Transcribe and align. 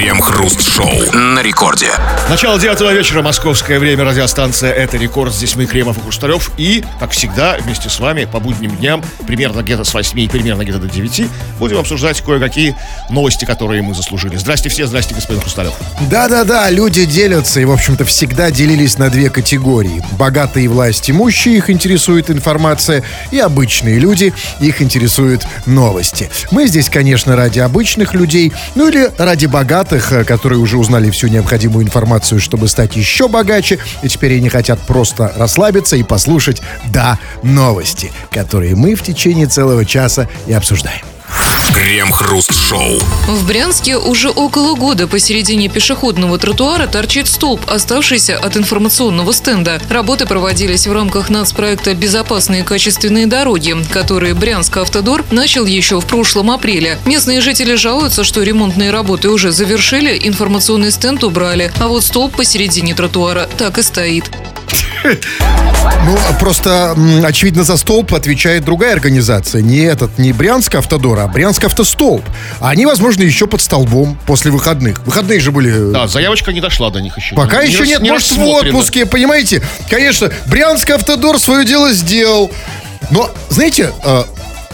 Крем-хруст-шоу 0.00 1.12
на 1.12 1.42
рекорде. 1.42 1.90
Начало 2.30 2.58
девятого 2.58 2.90
вечера, 2.90 3.20
московское 3.20 3.78
время, 3.78 4.02
радиостанция 4.04 4.72
«Это 4.72 4.96
рекорд». 4.96 5.34
Здесь 5.34 5.56
мы, 5.56 5.66
Кремов 5.66 5.98
и 5.98 6.00
Хрусталев. 6.00 6.52
И, 6.56 6.82
как 6.98 7.10
всегда, 7.10 7.58
вместе 7.60 7.90
с 7.90 8.00
вами 8.00 8.24
по 8.24 8.40
будним 8.40 8.74
дням, 8.76 9.04
примерно 9.26 9.60
где-то 9.60 9.84
с 9.84 9.92
8 9.92 10.18
и 10.18 10.26
примерно 10.26 10.62
где-то 10.62 10.78
до 10.78 10.88
9, 10.88 11.26
будем 11.58 11.76
обсуждать 11.76 12.18
кое-какие 12.22 12.74
новости, 13.10 13.44
которые 13.44 13.82
мы 13.82 13.94
заслужили. 13.94 14.36
Здрасте 14.36 14.70
все, 14.70 14.86
здрасте, 14.86 15.14
господин 15.14 15.42
Хрусталев. 15.42 15.74
Да-да-да, 16.08 16.70
люди 16.70 17.04
делятся 17.04 17.60
и, 17.60 17.66
в 17.66 17.70
общем-то, 17.70 18.06
всегда 18.06 18.50
делились 18.50 18.96
на 18.96 19.10
две 19.10 19.28
категории. 19.28 20.02
Богатые 20.12 20.68
власть 20.68 21.10
имущие, 21.10 21.58
их 21.58 21.68
интересует 21.68 22.30
информация, 22.30 23.02
и 23.32 23.38
обычные 23.38 23.98
люди, 23.98 24.32
их 24.60 24.80
интересуют 24.80 25.46
новости. 25.66 26.30
Мы 26.52 26.68
здесь, 26.68 26.88
конечно, 26.88 27.36
ради 27.36 27.58
обычных 27.58 28.14
людей, 28.14 28.54
ну 28.74 28.88
или 28.88 29.10
ради 29.18 29.44
богатых, 29.44 29.89
э, 29.92 30.24
которые 30.24 30.58
уже 30.58 30.78
узнали 30.78 31.10
всю 31.10 31.28
необходимую 31.28 31.84
информацию, 31.84 32.40
чтобы 32.40 32.68
стать 32.68 32.96
еще 32.96 33.28
богаче, 33.28 33.78
и 34.02 34.08
теперь 34.08 34.36
они 34.36 34.48
хотят 34.48 34.80
просто 34.80 35.32
расслабиться 35.36 35.96
и 35.96 36.02
послушать, 36.02 36.62
да, 36.86 37.18
новости, 37.42 38.12
которые 38.30 38.76
мы 38.76 38.94
в 38.94 39.02
течение 39.02 39.46
целого 39.46 39.84
часа 39.84 40.28
и 40.46 40.52
обсуждаем. 40.52 41.09
Крем-хруст-шоу. 41.74 43.00
В 43.26 43.46
Брянске 43.46 43.96
уже 43.96 44.28
около 44.28 44.74
года 44.74 45.06
посередине 45.06 45.68
пешеходного 45.68 46.38
тротуара 46.38 46.86
торчит 46.86 47.26
столб, 47.26 47.60
оставшийся 47.68 48.36
от 48.36 48.56
информационного 48.56 49.32
стенда. 49.32 49.80
Работы 49.88 50.26
проводились 50.26 50.86
в 50.86 50.92
рамках 50.92 51.30
нацпроекта 51.30 51.94
«Безопасные 51.94 52.64
качественные 52.64 53.26
дороги», 53.26 53.76
которые 53.90 54.34
Брянск 54.34 54.76
Автодор 54.76 55.24
начал 55.30 55.64
еще 55.64 56.00
в 56.00 56.06
прошлом 56.06 56.50
апреле. 56.50 56.98
Местные 57.06 57.40
жители 57.40 57.76
жалуются, 57.76 58.24
что 58.24 58.42
ремонтные 58.42 58.90
работы 58.90 59.30
уже 59.30 59.52
завершили, 59.52 60.18
информационный 60.22 60.90
стенд 60.90 61.24
убрали, 61.24 61.72
а 61.78 61.88
вот 61.88 62.04
столб 62.04 62.36
посередине 62.36 62.94
тротуара 62.94 63.48
так 63.56 63.78
и 63.78 63.82
стоит. 63.82 64.30
Ну, 66.04 66.16
просто, 66.38 66.94
м, 66.96 67.24
очевидно, 67.24 67.62
за 67.64 67.76
столб 67.76 68.14
отвечает 68.14 68.64
другая 68.64 68.92
организация. 68.94 69.60
Не 69.62 69.78
этот, 69.80 70.18
не 70.18 70.32
Брянск 70.32 70.74
Автодор, 70.74 71.18
а 71.20 71.26
Брянск 71.28 71.64
Автостолб. 71.64 72.22
А 72.58 72.70
они, 72.70 72.86
возможно, 72.86 73.22
еще 73.22 73.46
под 73.46 73.60
столбом 73.60 74.18
после 74.26 74.50
выходных. 74.50 75.04
Выходные 75.06 75.40
же 75.40 75.52
были... 75.52 75.90
э, 75.90 75.92
Да, 75.92 76.06
заявочка 76.06 76.52
не 76.52 76.60
дошла 76.60 76.90
до 76.90 77.00
них 77.00 77.16
еще. 77.16 77.34
Пока 77.34 77.62
Не 77.62 77.68
еще 77.70 77.80
рас- 77.80 77.88
нет, 77.88 78.02
не 78.02 78.10
может, 78.10 78.30
в 78.32 78.40
отпуске, 78.44 79.04
понимаете? 79.06 79.62
Конечно, 79.88 80.30
Брянск 80.46 80.88
Автодор 80.90 81.38
свое 81.38 81.64
дело 81.66 81.92
сделал. 81.92 82.50
Но, 83.10 83.30
знаете, 83.50 83.92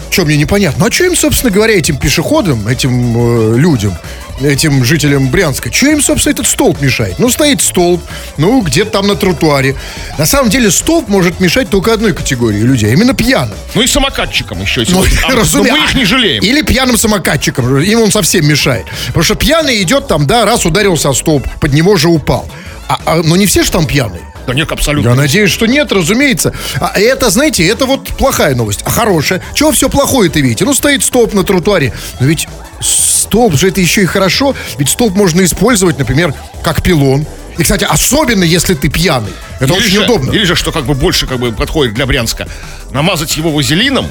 что 0.09 0.25
мне 0.25 0.37
непонятно? 0.37 0.85
А 0.85 0.91
что 0.91 1.05
им, 1.05 1.15
собственно 1.15 1.51
говоря, 1.51 1.77
этим 1.77 1.97
пешеходам, 1.97 2.67
этим 2.67 3.53
э, 3.55 3.57
людям, 3.57 3.97
этим 4.41 4.83
жителям 4.83 5.29
Брянска, 5.29 5.71
что 5.71 5.87
им, 5.87 6.01
собственно, 6.01 6.33
этот 6.33 6.47
столб 6.47 6.81
мешает? 6.81 7.19
Ну, 7.19 7.29
стоит 7.29 7.61
столб, 7.61 8.01
ну, 8.37 8.61
где-то 8.61 8.91
там 8.91 9.07
на 9.07 9.15
тротуаре. 9.15 9.75
На 10.17 10.25
самом 10.25 10.49
деле, 10.49 10.71
столб 10.71 11.07
может 11.07 11.39
мешать 11.39 11.69
только 11.69 11.93
одной 11.93 12.13
категории 12.13 12.59
людей, 12.59 12.89
а 12.89 12.93
именно 12.93 13.13
пьяным. 13.13 13.55
Ну 13.75 13.81
и 13.81 13.87
самокатчикам 13.87 14.61
еще. 14.61 14.83
Ну. 14.89 15.03
А, 15.27 15.33
но 15.33 15.63
мы 15.63 15.77
их 15.79 15.95
не 15.95 16.05
жалеем. 16.05 16.43
Или 16.43 16.61
пьяным 16.61 16.97
самокатчиком. 16.97 17.79
Им 17.79 18.01
он 18.01 18.11
совсем 18.11 18.47
мешает. 18.47 18.85
Потому 19.07 19.23
что 19.23 19.35
пьяный 19.35 19.81
идет 19.81 20.07
там, 20.07 20.25
да, 20.25 20.45
раз 20.45 20.65
ударился 20.65 21.09
о 21.09 21.13
столб, 21.13 21.45
под 21.59 21.73
него 21.73 21.97
же 21.97 22.07
упал. 22.07 22.47
А, 22.87 22.99
а- 23.05 23.21
но 23.23 23.35
не 23.35 23.45
все 23.45 23.63
же 23.63 23.71
там 23.71 23.85
пьяные. 23.85 24.21
Да 24.47 24.53
нет, 24.53 24.71
абсолютно. 24.71 25.09
Я 25.09 25.15
надеюсь, 25.15 25.51
что 25.51 25.65
нет, 25.65 25.91
разумеется. 25.91 26.53
А 26.79 26.97
это, 26.97 27.29
знаете, 27.29 27.67
это 27.67 27.85
вот 27.85 28.07
плохая 28.17 28.55
новость. 28.55 28.79
А 28.85 28.89
хорошая? 28.91 29.41
Чего 29.53 29.71
все 29.73 29.89
плохое-то 29.89 30.39
видите? 30.39 30.63
Ну, 30.65 30.73
стоит 30.73 31.03
столб 31.03 31.33
на 31.33 31.43
тротуаре. 31.43 31.93
Но 32.21 32.27
ведь 32.27 32.47
столб 32.79 33.55
же 33.55 33.67
это 33.67 33.81
еще 33.81 34.03
и 34.03 34.05
хорошо. 34.05 34.55
Ведь 34.77 34.89
столб 34.89 35.15
можно 35.15 35.43
использовать, 35.43 35.99
например, 35.99 36.33
как 36.63 36.81
пилон. 36.81 37.25
И, 37.57 37.63
кстати, 37.63 37.83
особенно 37.89 38.43
если 38.45 38.73
ты 38.73 38.87
пьяный. 38.89 39.33
Это 39.59 39.65
или 39.73 39.73
очень 39.73 39.89
же, 39.89 40.03
удобно. 40.03 40.31
Или 40.31 40.45
же, 40.45 40.55
что 40.55 40.71
как 40.71 40.85
бы 40.85 40.93
больше 40.93 41.27
как 41.27 41.39
бы 41.39 41.51
подходит 41.51 41.93
для 41.95 42.05
Брянска, 42.05 42.47
намазать 42.91 43.35
его 43.35 43.49
вазелином, 43.51 44.07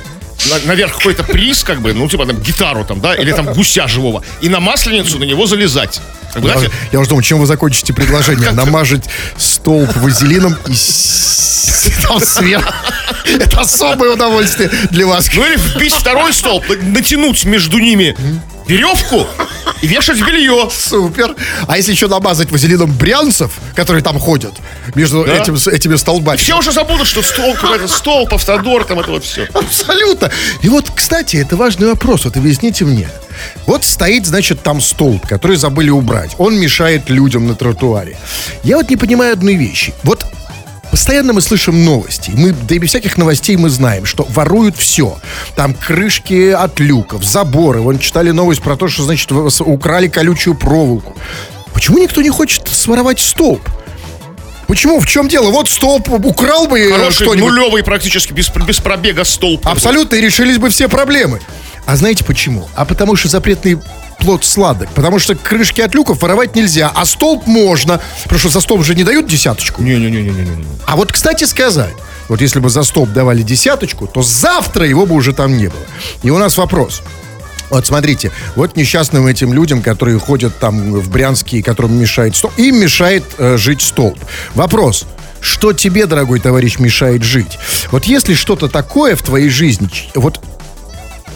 на- 0.50 0.66
наверх 0.66 0.99
какой-то 0.99 1.22
приз, 1.22 1.62
как 1.65 1.81
бы, 1.81 1.94
ну, 1.94 2.09
типа 2.09 2.27
там 2.27 2.39
гитару 2.41 2.84
там, 2.84 3.00
да, 3.00 3.15
или 3.15 3.33
там 3.33 3.47
гуся 3.55 3.87
живого, 3.89 4.22
и 4.43 4.49
на 4.49 4.60
масленицу 4.60 5.19
на 5.19 5.25
него 5.25 5.47
залезать. 5.47 6.00
Я, 6.36 6.70
я 6.92 7.00
уже 7.00 7.08
думал, 7.10 7.22
чем 7.22 7.38
вы 7.38 7.47
закончите 7.47 7.92
предложение? 7.92 8.50
Намажить 8.52 9.04
столб 9.36 9.94
вазелином 9.97 10.56
и 10.66 11.92
там 12.02 12.20
сверху. 12.20 12.72
Это 13.24 13.60
особое 13.60 14.12
удовольствие 14.14 14.70
для 14.91 15.06
вас. 15.06 15.28
ну 15.34 15.44
или 15.47 15.56
вбить 15.56 15.92
второй 15.92 16.32
столб, 16.32 16.64
натянуть 16.82 17.44
между 17.44 17.78
ними 17.78 18.16
веревку 18.66 19.27
и 19.82 19.87
вешать 19.87 20.21
белье. 20.21 20.69
Супер. 20.71 21.34
А 21.66 21.77
если 21.77 21.93
еще 21.93 22.09
намазать 22.09 22.50
вазелином 22.50 22.93
брянцев, 22.93 23.53
которые 23.75 24.03
там 24.03 24.19
ходят 24.19 24.54
между 24.94 25.25
Да. 25.25 25.37
этим, 25.37 25.54
этими 25.54 25.97
столбами? 25.97 26.37
Все 26.37 26.59
уже 26.59 26.72
забудут, 26.72 27.06
что 27.06 27.22
столб, 27.22 27.59
столб, 27.88 28.34
автодор, 28.34 28.84
там 28.84 29.00
это 29.00 29.10
вот 29.10 29.25
все. 29.25 29.49
Абсолютно. 29.53 30.31
И 30.62 30.69
вот, 30.69 30.91
кстати, 30.94 31.37
это 31.37 31.56
важный 31.56 31.88
вопрос. 31.88 32.25
Вот 32.25 32.37
объясните 32.37 32.84
мне. 32.84 33.09
Вот 33.66 33.84
стоит, 33.84 34.27
значит, 34.27 34.62
там 34.62 34.81
столб, 34.81 35.27
который 35.27 35.56
забыли 35.59 35.91
убрать. 35.91 36.33
Он 36.38 36.59
мешает 36.59 37.10
людям 37.10 37.47
на 37.47 37.54
тротуаре. 37.54 38.16
Я 38.62 38.77
вот 38.77 38.88
не 38.88 38.97
понимаю 38.97 39.34
одной 39.34 39.56
вещи. 39.56 39.93
Вот 40.03 40.25
Постоянно 40.97 41.34
мы 41.34 41.43
слышим 41.43 41.84
новости. 41.84 42.33
Мы, 42.34 42.53
да 42.53 42.75
и 42.75 42.79
без 42.79 42.89
всяких 42.89 43.19
новостей 43.19 43.55
мы 43.59 43.69
знаем, 43.69 44.07
что 44.07 44.27
воруют 44.31 44.79
все. 44.79 45.19
Там 45.55 45.75
крышки 45.75 46.53
от 46.53 46.81
люков, 46.81 47.23
заборы. 47.23 47.83
Вон 47.83 47.99
читали 47.99 48.31
новость 48.31 48.62
про 48.62 48.77
то, 48.77 48.89
что, 48.89 49.03
значит, 49.03 49.31
украли 49.31 50.09
колючую 50.09 50.55
проволоку. 50.55 51.15
Почему 51.75 51.99
никто 51.99 52.23
не 52.23 52.31
хочет 52.31 52.69
своровать 52.69 53.21
столб? 53.21 53.61
Почему? 54.66 55.00
В 55.00 55.06
чем 55.06 55.28
дело? 55.28 55.50
Вот 55.50 55.69
столб 55.69 56.09
украл 56.09 56.66
бы 56.66 56.81
э, 56.81 56.91
Хороший, 56.93 57.25
кто-нибудь. 57.25 57.50
нулевый 57.50 57.82
практически, 57.84 58.32
без, 58.32 58.49
без 58.50 58.78
пробега 58.81 59.25
столб. 59.25 59.66
Абсолютно, 59.66 60.16
и 60.16 60.21
решились 60.21 60.59
бы 60.59 60.71
все 60.71 60.88
проблемы. 60.88 61.41
А 61.87 61.97
знаете 61.97 62.25
почему? 62.25 62.69
А 62.75 62.84
потому 62.84 63.15
что 63.15 63.28
запретный 63.28 63.78
плод 64.19 64.44
сладок. 64.44 64.91
Потому 64.91 65.19
что 65.21 65.37
крышки 65.37 65.81
от 65.81 65.94
люков 65.94 66.21
воровать 66.22 66.56
нельзя, 66.56 66.91
а 66.94 67.04
столб 67.04 67.47
можно. 67.47 68.00
Потому 68.25 68.41
что 68.41 68.49
за 68.49 68.60
столб 68.60 68.84
же 68.84 68.94
не 68.94 69.04
дают 69.04 69.27
десяточку. 69.27 69.82
Не-не-не-не-не. 69.82 70.65
А 70.84 70.97
вот, 70.97 71.12
кстати 71.12 71.44
сказать, 71.44 71.94
вот 72.28 72.41
если 72.41 72.59
бы 72.59 72.69
за 72.69 72.83
столб 72.83 73.12
давали 73.12 73.43
десяточку, 73.43 74.09
то 74.09 74.22
завтра 74.22 74.87
его 74.87 75.06
бы 75.06 75.15
уже 75.15 75.33
там 75.33 75.56
не 75.56 75.69
было. 75.69 75.83
И 76.25 76.31
у 76.31 76.38
нас 76.38 76.56
вопрос. 76.56 77.03
Вот 77.71 77.87
смотрите, 77.87 78.31
вот 78.54 78.77
несчастным 78.77 79.27
этим 79.27 79.53
людям, 79.53 79.82
которые 79.82 80.19
ходят 80.19 80.59
там 80.59 80.93
в 80.93 81.10
Брянске, 81.10 81.62
которым 81.62 81.99
мешает 81.99 82.37
столб, 82.37 82.59
им 82.59 82.81
мешает 82.81 83.25
э, 83.38 83.56
жить 83.56 83.82
столб. 83.82 84.19
Вопрос. 84.54 85.06
Что 85.41 85.72
тебе, 85.72 86.06
дорогой 86.06 86.41
товарищ, 86.41 86.78
мешает 86.78 87.22
жить? 87.22 87.59
Вот 87.93 88.04
если 88.04 88.34
что-то 88.34 88.69
такое 88.69 89.15
в 89.15 89.22
твоей 89.22 89.49
жизни, 89.49 89.88
вот 90.15 90.41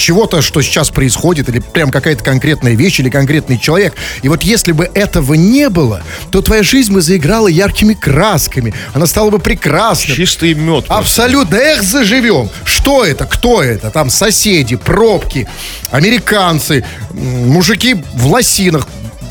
чего-то, 0.00 0.42
что 0.42 0.62
сейчас 0.62 0.90
происходит, 0.90 1.48
или 1.48 1.60
прям 1.60 1.90
какая-то 1.90 2.24
конкретная 2.24 2.72
вещь, 2.74 2.98
или 3.00 3.10
конкретный 3.10 3.58
человек. 3.58 3.94
И 4.22 4.28
вот 4.28 4.42
если 4.42 4.72
бы 4.72 4.90
этого 4.94 5.34
не 5.34 5.68
было, 5.68 6.02
то 6.30 6.42
твоя 6.42 6.62
жизнь 6.62 6.92
бы 6.92 7.00
заиграла 7.02 7.48
яркими 7.48 7.94
красками. 7.94 8.74
Она 8.94 9.06
стала 9.06 9.30
бы 9.30 9.38
прекрасной. 9.38 10.14
Чистый 10.16 10.54
мед. 10.54 10.86
просто. 10.86 10.94
Абсолютно. 10.94 11.56
Эх, 11.56 11.82
заживем. 11.82 12.48
Что 12.64 13.04
это? 13.04 13.26
Кто 13.26 13.62
это? 13.62 13.90
Там 13.90 14.10
соседи, 14.10 14.76
пробки, 14.76 15.46
американцы, 15.90 16.84
мужики 17.12 17.94
в 18.14 18.26
лосинах. 18.26 18.88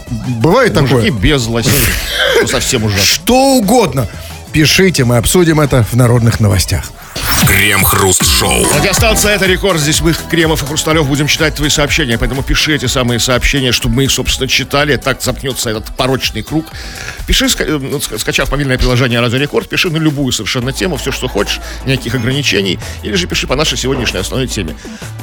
Бывает 0.10 0.74
Мужики 0.80 1.08
такое? 1.08 1.12
без 1.12 1.46
лосей. 1.48 1.72
Ну, 2.42 2.48
совсем 2.48 2.86
ужасно. 2.86 3.04
Что 3.06 3.56
угодно. 3.58 4.08
Пишите, 4.54 5.04
мы 5.04 5.18
обсудим 5.18 5.60
это 5.60 5.84
в 5.84 5.96
народных 5.96 6.40
новостях. 6.40 6.92
Крем-хруст-шоу. 7.48 8.66
Радиостанция 8.76 9.36
«Это 9.36 9.46
рекорд». 9.46 9.80
Здесь 9.80 10.02
мы, 10.02 10.14
Кремов 10.14 10.64
и 10.64 10.66
Хрусталев, 10.66 11.08
будем 11.08 11.28
читать 11.28 11.56
твои 11.56 11.70
сообщения. 11.70 12.18
Поэтому 12.18 12.44
пиши 12.44 12.76
эти 12.76 12.86
самые 12.86 13.20
сообщения, 13.20 13.72
чтобы 13.72 13.96
мы 13.96 14.04
их, 14.06 14.12
собственно, 14.12 14.48
читали. 14.48 14.96
Так 14.98 15.22
замкнется 15.22 15.70
этот 15.70 15.86
порочный 15.96 16.42
круг. 16.42 16.66
Пиши, 17.28 17.48
э, 17.60 17.78
ну, 17.82 17.98
ска- 17.98 18.18
скачав 18.18 18.52
мобильное 18.52 18.78
приложение 18.78 19.20
«Радио 19.20 19.38
Рекорд», 19.38 19.70
пиши 19.70 19.90
на 19.90 19.98
любую 19.98 20.32
совершенно 20.32 20.74
тему, 20.74 20.98
все, 20.98 21.12
что 21.12 21.28
хочешь, 21.28 21.60
никаких 21.86 22.16
ограничений. 22.16 22.80
Или 23.04 23.16
же 23.16 23.28
пиши 23.28 23.48
по 23.48 23.56
нашей 23.56 23.78
сегодняшней 23.78 24.20
основной 24.20 24.48
теме. 24.48 24.76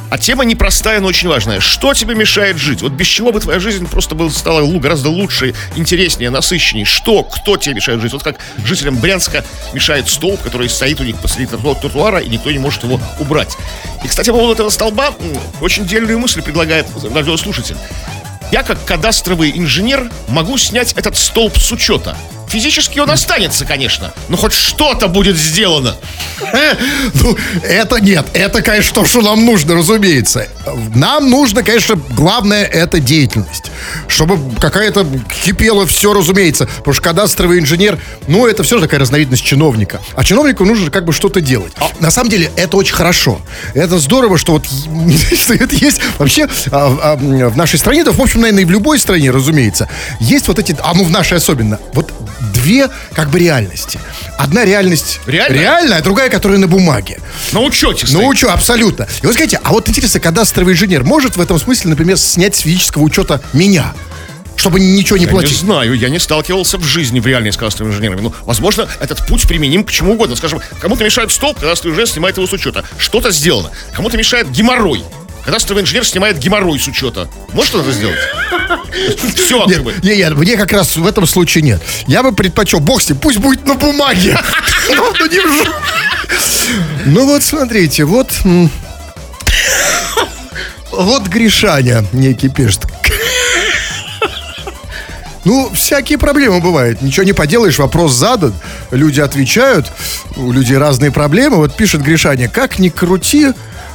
А 0.09 0.19
тема 0.19 0.45
непростая, 0.45 1.01
но 1.01 1.09
очень 1.09 1.29
важная. 1.29 1.61
Что 1.61 1.93
тебе 1.93 2.15
мешает 2.15 2.59
жить? 2.59 2.81
Вот 2.81 2.93
без 2.93 3.07
чего 3.09 3.33
бы 3.33 3.41
твоя 3.41 3.59
жизнь 3.59 3.89
просто 3.89 4.15
бы 4.15 4.31
стала 4.31 4.65
гораздо 4.79 5.09
лучше, 5.09 5.55
интереснее, 5.75 6.31
насыщеннее. 6.31 6.85
Что, 6.85 7.25
кто 7.25 7.57
тебе 7.57 7.75
мешает 7.75 8.01
жить? 8.01 8.13
Вот 8.13 8.23
как 8.23 8.37
жителям 8.65 8.99
Брянска 8.99 9.45
мешает 9.73 10.09
столб, 10.09 10.41
который 10.43 10.69
стоит 10.69 11.01
у 11.01 11.05
них 11.05 11.17
посреди 11.17 11.47
тротуара, 11.89 12.19
и 12.19 12.29
никто 12.29 12.51
не 12.51 12.59
может 12.59 12.83
его 12.85 13.01
убрать. 13.19 13.57
И, 14.05 14.09
кстати, 14.09 14.31
по 14.31 14.37
поводу 14.37 14.55
этого 14.55 14.71
столба, 14.71 15.15
очень 15.61 15.87
дельную 15.87 16.19
мысль 16.19 16.43
предлагает 16.43 16.87
радиослушатель. 17.15 17.77
Я, 18.53 18.63
как 18.63 18.85
кадастровый 18.85 19.53
инженер, 19.57 20.11
могу 20.29 20.57
снять 20.59 20.93
этот 20.93 21.17
столб 21.17 21.59
с 21.59 21.73
учета. 21.73 22.17
Физически 22.49 22.99
он 22.99 23.11
останется, 23.11 23.65
конечно, 23.65 24.13
но 24.29 24.37
хоть 24.37 24.53
что-то 24.53 25.09
будет 25.09 25.37
сделано. 25.37 25.97
Ну, 27.15 27.37
это 27.63 27.97
нет, 27.97 28.27
это, 28.35 28.63
конечно, 28.63 28.95
то, 28.95 29.05
что 29.05 29.21
нам 29.21 29.45
нужно, 29.45 29.75
разумеется. 29.75 30.49
Нам 30.95 31.31
нужно, 31.31 31.63
конечно, 31.63 31.97
главное, 32.11 32.65
это 32.65 33.01
деятельность. 33.01 33.71
чтобы 34.09 34.39
какая-то 34.61 35.07
кипела 35.45 35.87
все, 35.87 36.13
разумеется. 36.13 36.67
Потому 36.79 36.95
что 36.95 37.03
кадастровый 37.03 37.59
инженер, 37.59 37.99
ну, 38.27 38.47
это 38.47 38.63
все 38.63 38.81
такая 38.81 39.01
разновидность 39.01 39.45
чиновника. 39.45 40.01
А 40.15 40.25
чиновнику 40.25 40.65
нужно 40.65 40.91
как 40.91 41.05
бы 41.05 41.13
что-то 41.13 41.41
делать. 41.41 41.73
А, 41.79 41.91
на 42.01 42.11
самом 42.11 42.31
деле, 42.31 42.51
это 42.57 42.77
очень 42.77 42.95
хорошо. 42.95 43.41
Это 43.75 43.99
здорово, 43.99 44.39
что 44.39 44.53
вот 44.53 44.67
это 45.49 45.75
есть 45.75 46.01
вообще 46.19 46.49
а, 46.71 46.99
а, 47.03 47.17
в 47.17 47.57
нашей 47.57 47.79
стране, 47.79 48.05
да, 48.05 48.13
в 48.13 48.21
общем, 48.21 48.41
наверное, 48.41 48.63
и 48.63 48.67
в 48.67 48.71
любой 48.71 48.99
стране, 48.99 49.31
разумеется, 49.31 49.89
есть 50.21 50.49
вот 50.49 50.59
эти, 50.59 50.77
а 50.83 50.95
ну 50.95 51.05
в 51.05 51.11
нашей 51.11 51.37
особенно, 51.37 51.79
вот 51.93 52.13
две 52.53 52.89
как 53.13 53.31
бы 53.31 53.39
реальности. 53.39 53.99
Одна 54.39 54.65
реальность 54.65 55.21
Реальная? 55.27 55.61
реальная, 55.61 55.99
а 55.99 56.03
другая, 56.03 56.29
которая 56.31 56.59
на 56.59 56.67
бумаге. 56.69 57.19
На 57.53 57.61
учете 57.61 58.07
Ну, 58.11 58.27
учу, 58.27 58.49
абсолютно. 58.49 59.07
И 59.23 59.27
вот 59.27 59.35
скажите, 59.35 59.61
а 59.63 59.71
вот 59.71 59.89
интересно, 59.89 60.21
кадастровый 60.21 60.75
инженер 60.75 61.05
может 61.05 61.37
в 61.37 61.41
этом 61.41 61.59
смысле, 61.59 61.91
например, 61.91 62.17
снять 62.17 62.55
с 62.57 62.61
физического 62.61 63.03
учета 63.03 63.41
меня? 63.53 63.95
Чтобы 64.57 64.81
ничего 64.81 65.19
не 65.19 65.25
Я 65.25 65.31
не 65.31 65.33
платить. 65.33 65.57
знаю, 65.59 65.93
я 65.95 66.09
не 66.09 66.19
сталкивался 66.19 66.79
в 66.79 66.83
жизни 66.83 67.21
в 67.21 67.27
реальной 67.27 67.53
с 67.53 67.57
кадастровыми 67.59 67.93
инженерами. 67.93 68.23
Ну, 68.23 68.35
возможно, 68.47 68.89
этот 69.01 69.27
путь 69.27 69.47
применим 69.47 69.85
к 69.85 69.93
чему 69.93 70.15
угодно. 70.15 70.35
Скажем, 70.35 70.61
кому-то 70.81 71.05
мешает 71.05 71.31
столб, 71.31 71.59
кадастровый 71.61 71.93
инженер 71.93 72.09
снимает 72.09 72.37
его 72.39 72.47
с 72.47 72.53
учета. 72.55 72.83
Что-то 72.99 73.31
сделано. 73.33 73.71
Кому-то 73.93 74.17
мешает 74.17 74.51
геморрой. 74.51 75.05
Кадастровый 75.47 75.85
инженер 75.85 76.05
снимает 76.05 76.39
геморрой 76.39 76.79
с 76.81 76.89
учета. 76.89 77.29
Может 77.53 77.77
он 77.77 77.83
это 77.83 77.93
сделать? 77.93 78.19
Все, 79.37 79.61
как 79.61 79.69
Нет, 79.69 79.85
бы. 79.85 79.95
не, 80.03 80.17
не, 80.17 80.31
мне 80.31 80.57
как 80.57 80.73
раз 80.73 80.97
в 80.97 81.07
этом 81.07 81.25
случае 81.25 81.63
нет. 81.63 81.81
Я 82.09 82.25
бы 82.25 82.33
предпочел, 82.33 82.81
бог 82.81 83.01
с 83.01 83.09
ним, 83.09 83.19
пусть 83.19 83.39
будет 83.39 83.65
на 83.65 83.75
бумаге. 83.75 84.37
Ну, 84.95 85.13
ну, 85.19 85.27
Ну 87.07 87.27
вот, 87.27 87.43
смотрите, 87.43 88.05
вот... 88.05 88.33
Вот 90.91 91.27
Гришаня 91.27 92.05
некий 92.13 92.49
пишет. 92.49 92.83
Ну, 95.45 95.71
всякие 95.75 96.19
проблемы 96.19 96.61
бывают. 96.61 97.03
Ничего 97.03 97.25
не 97.25 97.33
поделаешь, 97.33 97.79
вопрос 97.79 98.13
задан. 98.15 98.55
Люди 98.91 99.21
отвечают. 99.21 99.87
У 100.37 100.51
людей 100.51 100.77
разные 100.77 101.13
проблемы. 101.13 101.59
Вот 101.59 101.77
пишет 101.77 102.03
Гришаня, 102.03 102.49
как 102.49 102.79
ни 102.81 102.89
крути, 102.89 103.53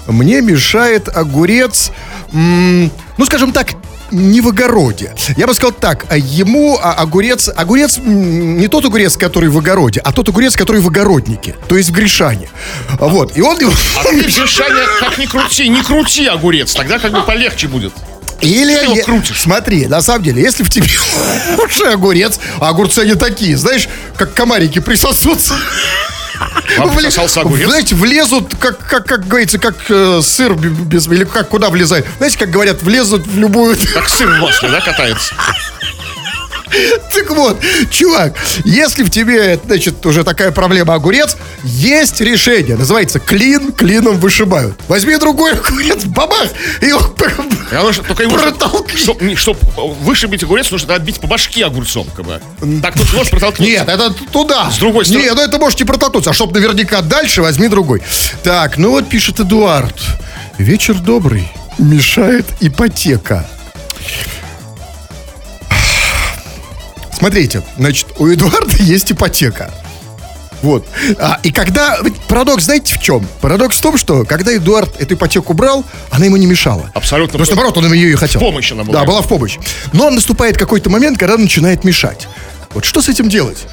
мне 0.08 0.42
мешает 0.42 1.10
огурец, 1.16 1.92
м, 2.34 2.92
ну, 3.18 3.26
скажем 3.26 3.52
так, 3.52 3.74
не 4.12 4.42
в 4.42 4.50
огороде. 4.50 5.14
Я 5.38 5.48
бы 5.48 5.54
сказал 5.54 5.72
так, 5.72 6.06
а 6.10 6.18
ему 6.18 6.78
а, 6.82 6.94
огурец, 6.94 7.50
огурец 7.56 7.98
не 7.98 8.68
тот 8.68 8.86
огурец, 8.86 9.16
который 9.16 9.50
в 9.50 9.58
огороде, 9.58 10.02
а 10.04 10.12
тот 10.12 10.28
огурец, 10.30 10.56
который 10.56 10.82
в 10.82 10.88
огороднике, 10.88 11.56
то 11.68 11.78
есть 11.78 11.90
в 11.90 11.94
Гришане. 11.94 12.50
Вот, 13.00 13.38
и 13.38 13.42
он... 13.42 13.56
А 13.56 14.04
ты, 14.04 14.22
Гришаня, 14.22 14.86
как 15.00 15.18
ни 15.18 15.26
крути, 15.26 15.70
не 15.70 15.82
крути 15.82 16.28
огурец, 16.28 16.74
тогда 16.74 17.00
как 17.00 17.14
бы 17.14 17.22
полегче 17.22 17.68
будет. 17.68 17.94
Или 18.42 18.76
Ты 18.76 18.86
его 18.86 18.96
крутишь. 19.04 19.42
Смотри, 19.42 19.86
на 19.86 20.02
самом 20.02 20.24
деле, 20.24 20.42
если 20.42 20.64
в 20.64 20.70
тебе 20.70 20.88
лучше 21.58 21.84
огурец, 21.84 22.40
а 22.60 22.70
огурцы 22.70 23.00
они 23.00 23.14
такие, 23.14 23.56
знаешь, 23.56 23.88
как 24.18 24.34
комарики 24.34 24.80
присосутся. 24.80 25.54
Огурец? 26.78 27.18
Знаете, 27.68 27.96
влезут, 27.96 28.56
как, 28.60 28.78
как, 28.80 29.06
как 29.06 29.28
говорится, 29.28 29.60
как 29.60 29.76
э, 29.90 30.22
сыр 30.24 30.54
без... 30.56 31.08
Или 31.08 31.24
как, 31.24 31.50
куда 31.50 31.70
влезает? 31.70 32.08
Знаете, 32.18 32.38
как 32.38 32.50
говорят, 32.50 32.82
влезут 32.82 33.28
в 33.28 33.38
любую... 33.38 33.76
Как 33.94 34.10
сын 34.10 34.30
в 34.30 34.40
масле, 34.40 34.70
да, 34.70 34.82
катается? 34.82 35.34
Так 37.14 37.30
вот, 37.32 37.60
чувак, 37.90 38.34
если 38.66 39.04
в 39.04 39.10
тебе, 39.10 39.60
значит, 39.66 40.06
уже 40.06 40.24
такая 40.24 40.52
проблема 40.52 40.94
огурец, 40.96 41.38
есть 41.64 42.22
решение. 42.22 42.76
Называется 42.78 43.20
клин 43.20 43.72
клином 43.72 44.18
вышибают. 44.20 44.76
Возьми 44.88 45.16
другой 45.18 45.54
огурец, 45.60 46.04
бабах, 46.06 46.48
и 46.82 46.92
Главное, 47.70 47.94
что 47.94 48.04
только 48.04 48.24
его, 48.24 48.36
Протолкни. 48.38 48.98
чтоб, 48.98 49.22
не- 49.22 49.36
чтоб 49.36 49.58
вышибить 50.02 50.44
огурец, 50.44 50.72
нужно 50.72 50.96
отбить 50.96 51.20
по 51.20 51.28
башке 51.28 51.66
огурцом, 51.66 52.08
как 52.16 52.26
бы. 52.26 52.42
Так 52.82 52.96
тут 52.96 53.14
можешь 53.14 53.32
протолкнуть. 53.32 53.68
Нет, 53.68 53.88
это 53.88 54.12
туда. 54.32 54.70
С 54.72 54.78
другой 54.78 55.06
стороны. 55.06 55.24
Нет, 55.24 55.36
ну 55.36 55.42
это 55.42 55.58
можете 55.58 55.86
протолкнуться. 55.86 56.32
А 56.32 56.34
чтоб 56.34 56.54
наверняка 56.54 57.02
дальше, 57.02 57.42
возьми 57.42 57.68
другой. 57.68 58.02
Так, 58.44 58.78
ну 58.78 58.92
вот 58.92 59.08
пишет 59.10 59.40
Эдуард. 59.40 59.96
Вечер 60.58 60.96
добрый. 60.96 61.50
Мешает 61.78 62.46
ипотека. 62.60 63.48
Смотрите, 67.22 67.62
значит, 67.78 68.08
у 68.18 68.28
Эдуарда 68.28 68.78
есть 68.80 69.12
ипотека. 69.12 69.72
Вот. 70.64 70.88
А, 71.20 71.40
и 71.44 71.52
когда... 71.52 72.00
Парадокс, 72.28 72.64
знаете, 72.64 72.96
в 72.96 73.00
чем? 73.00 73.28
Парадокс 73.42 73.78
в 73.78 73.82
том, 73.82 73.96
что 73.96 74.26
когда 74.26 74.56
Эдуард 74.56 75.00
эту 75.00 75.14
ипотеку 75.14 75.54
брал, 75.54 75.86
она 76.10 76.26
ему 76.26 76.38
не 76.38 76.48
мешала. 76.48 76.90
Абсолютно. 76.96 77.34
Потому 77.34 77.46
что, 77.46 77.56
наоборот, 77.56 77.78
он 77.78 77.94
ее 77.94 78.10
и 78.10 78.16
хотел. 78.16 78.42
В 78.42 78.44
помощь 78.44 78.72
она 78.72 78.84
была. 78.84 79.02
Да, 79.02 79.06
была 79.06 79.22
в 79.22 79.28
помощь. 79.28 79.60
Но 79.94 80.10
наступает 80.10 80.58
какой-то 80.58 80.90
момент, 80.90 81.20
когда 81.20 81.38
начинает 81.38 81.84
мешать. 81.84 82.28
Вот 82.74 82.86
что 82.86 83.04
с 83.04 83.10
этим 83.10 83.30
делать? 83.30 83.68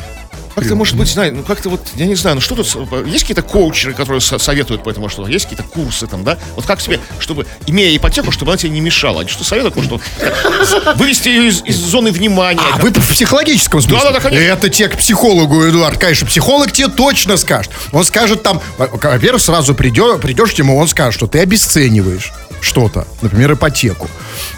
Как-то, 0.60 0.74
может 0.76 0.96
быть, 0.96 1.08
знаю, 1.08 1.34
ну 1.34 1.42
как-то 1.42 1.68
вот, 1.70 1.80
я 1.96 2.06
не 2.06 2.14
знаю, 2.14 2.36
ну 2.36 2.40
что 2.40 2.54
тут, 2.54 2.66
есть 3.06 3.20
какие-то 3.24 3.42
коучеры, 3.42 3.94
которые 3.94 4.20
со- 4.20 4.38
советуют 4.38 4.82
по 4.82 4.90
этому, 4.90 5.08
что 5.08 5.26
есть 5.26 5.44
какие-то 5.46 5.64
курсы 5.64 6.06
там, 6.06 6.24
да? 6.24 6.38
Вот 6.56 6.64
как 6.66 6.80
тебе, 6.82 7.00
чтобы, 7.18 7.46
имея 7.66 7.96
ипотеку, 7.96 8.30
чтобы 8.32 8.52
она 8.52 8.58
тебе 8.58 8.70
не 8.70 8.80
мешала? 8.80 9.20
Они 9.20 9.28
что 9.28 9.44
советуют, 9.44 9.76
может, 9.76 9.92
как 10.20 10.96
вывести 10.96 11.28
ее 11.28 11.48
из, 11.48 11.62
из 11.64 11.76
зоны 11.76 12.10
внимания? 12.12 12.60
А 12.60 12.74
как- 12.74 12.82
вы 12.82 12.90
в 12.90 13.08
психологическом 13.12 13.80
смысле? 13.80 13.98
Да-да-да, 13.98 14.20
конечно. 14.20 14.44
Это 14.44 14.68
те 14.68 14.88
к 14.88 14.96
психологу, 14.96 15.66
Эдуард. 15.68 15.98
Конечно, 15.98 16.26
психолог 16.26 16.72
тебе 16.72 16.88
точно 16.88 17.36
скажет. 17.36 17.70
Он 17.92 18.04
скажет 18.04 18.42
там, 18.42 18.60
во- 18.76 18.88
во-первых, 18.88 19.42
сразу 19.42 19.74
придешь, 19.74 20.20
придешь 20.20 20.52
к 20.52 20.58
нему, 20.58 20.76
он 20.76 20.88
скажет, 20.88 21.14
что 21.14 21.26
ты 21.26 21.40
обесцениваешь 21.40 22.32
что-то, 22.60 23.06
например, 23.22 23.52
ипотеку. 23.52 24.10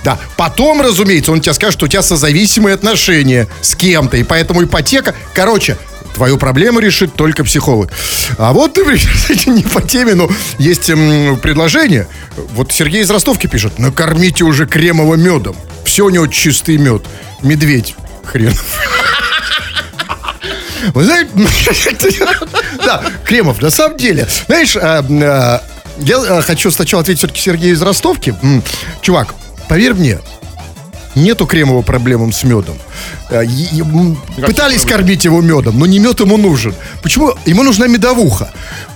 Да. 0.05 0.19
Потом, 0.37 0.81
разумеется, 0.81 1.32
он 1.32 1.41
тебе 1.41 1.52
скажет, 1.52 1.75
что 1.75 1.85
у 1.85 1.88
тебя 1.88 2.00
созависимые 2.02 2.75
отношения 2.75 3.47
с 3.61 3.75
кем-то, 3.75 4.17
и 4.17 4.23
поэтому 4.23 4.64
ипотека... 4.64 5.14
Короче, 5.35 5.76
твою 6.15 6.39
проблему 6.39 6.81
решит 6.81 7.15
только 7.15 7.45
психолог. 7.45 7.91
А 8.39 8.53
вот, 8.53 8.79
кстати, 9.15 9.49
не 9.49 9.62
по 9.62 9.81
теме, 9.83 10.15
но 10.15 10.31
есть 10.59 10.87
предложение. 10.87 12.07
Вот 12.55 12.73
Сергей 12.73 13.03
из 13.03 13.11
Ростовки 13.11 13.47
пишет, 13.47 13.79
накормите 13.79 14.45
уже 14.45 14.67
кремовым 14.67 15.21
медом. 15.21 15.57
Все 15.85 16.05
у 16.05 16.11
него 16.11 16.27
чистый 16.27 16.77
мед. 16.77 17.03
Медведь 17.43 17.95
хрен. 18.25 18.55
Вы 20.95 21.05
знаете, 21.05 21.31
да, 22.85 23.03
Кремов, 23.25 23.61
на 23.61 23.71
самом 23.71 23.97
деле, 23.97 24.27
знаешь, 24.47 24.77
а, 24.77 25.05
а, 25.09 25.62
я 25.99 26.19
а, 26.19 26.43
хочу 26.43 26.71
сначала 26.71 27.03
ответить 27.03 27.21
все-таки 27.21 27.41
Сергею 27.41 27.75
из 27.75 27.83
Ростовки. 27.83 28.35
Чувак, 29.03 29.35
поверь 29.69 29.95
мне, 29.95 30.19
нету 31.15 31.47
Кремова 31.47 31.83
проблемам 31.83 32.33
с 32.33 32.45
медом. 32.45 32.77
И, 33.31 33.81
м, 33.81 34.17
Пытались 34.37 34.85
кормить 34.85 35.25
его 35.25 35.40
медом, 35.40 35.79
но 35.79 35.87
не 35.87 35.99
мед 35.99 36.21
ему 36.21 36.37
нужен. 36.37 36.75
Почему? 37.02 37.33
Ему 37.47 37.62
нужна 37.62 37.87
медовуха. 37.87 38.52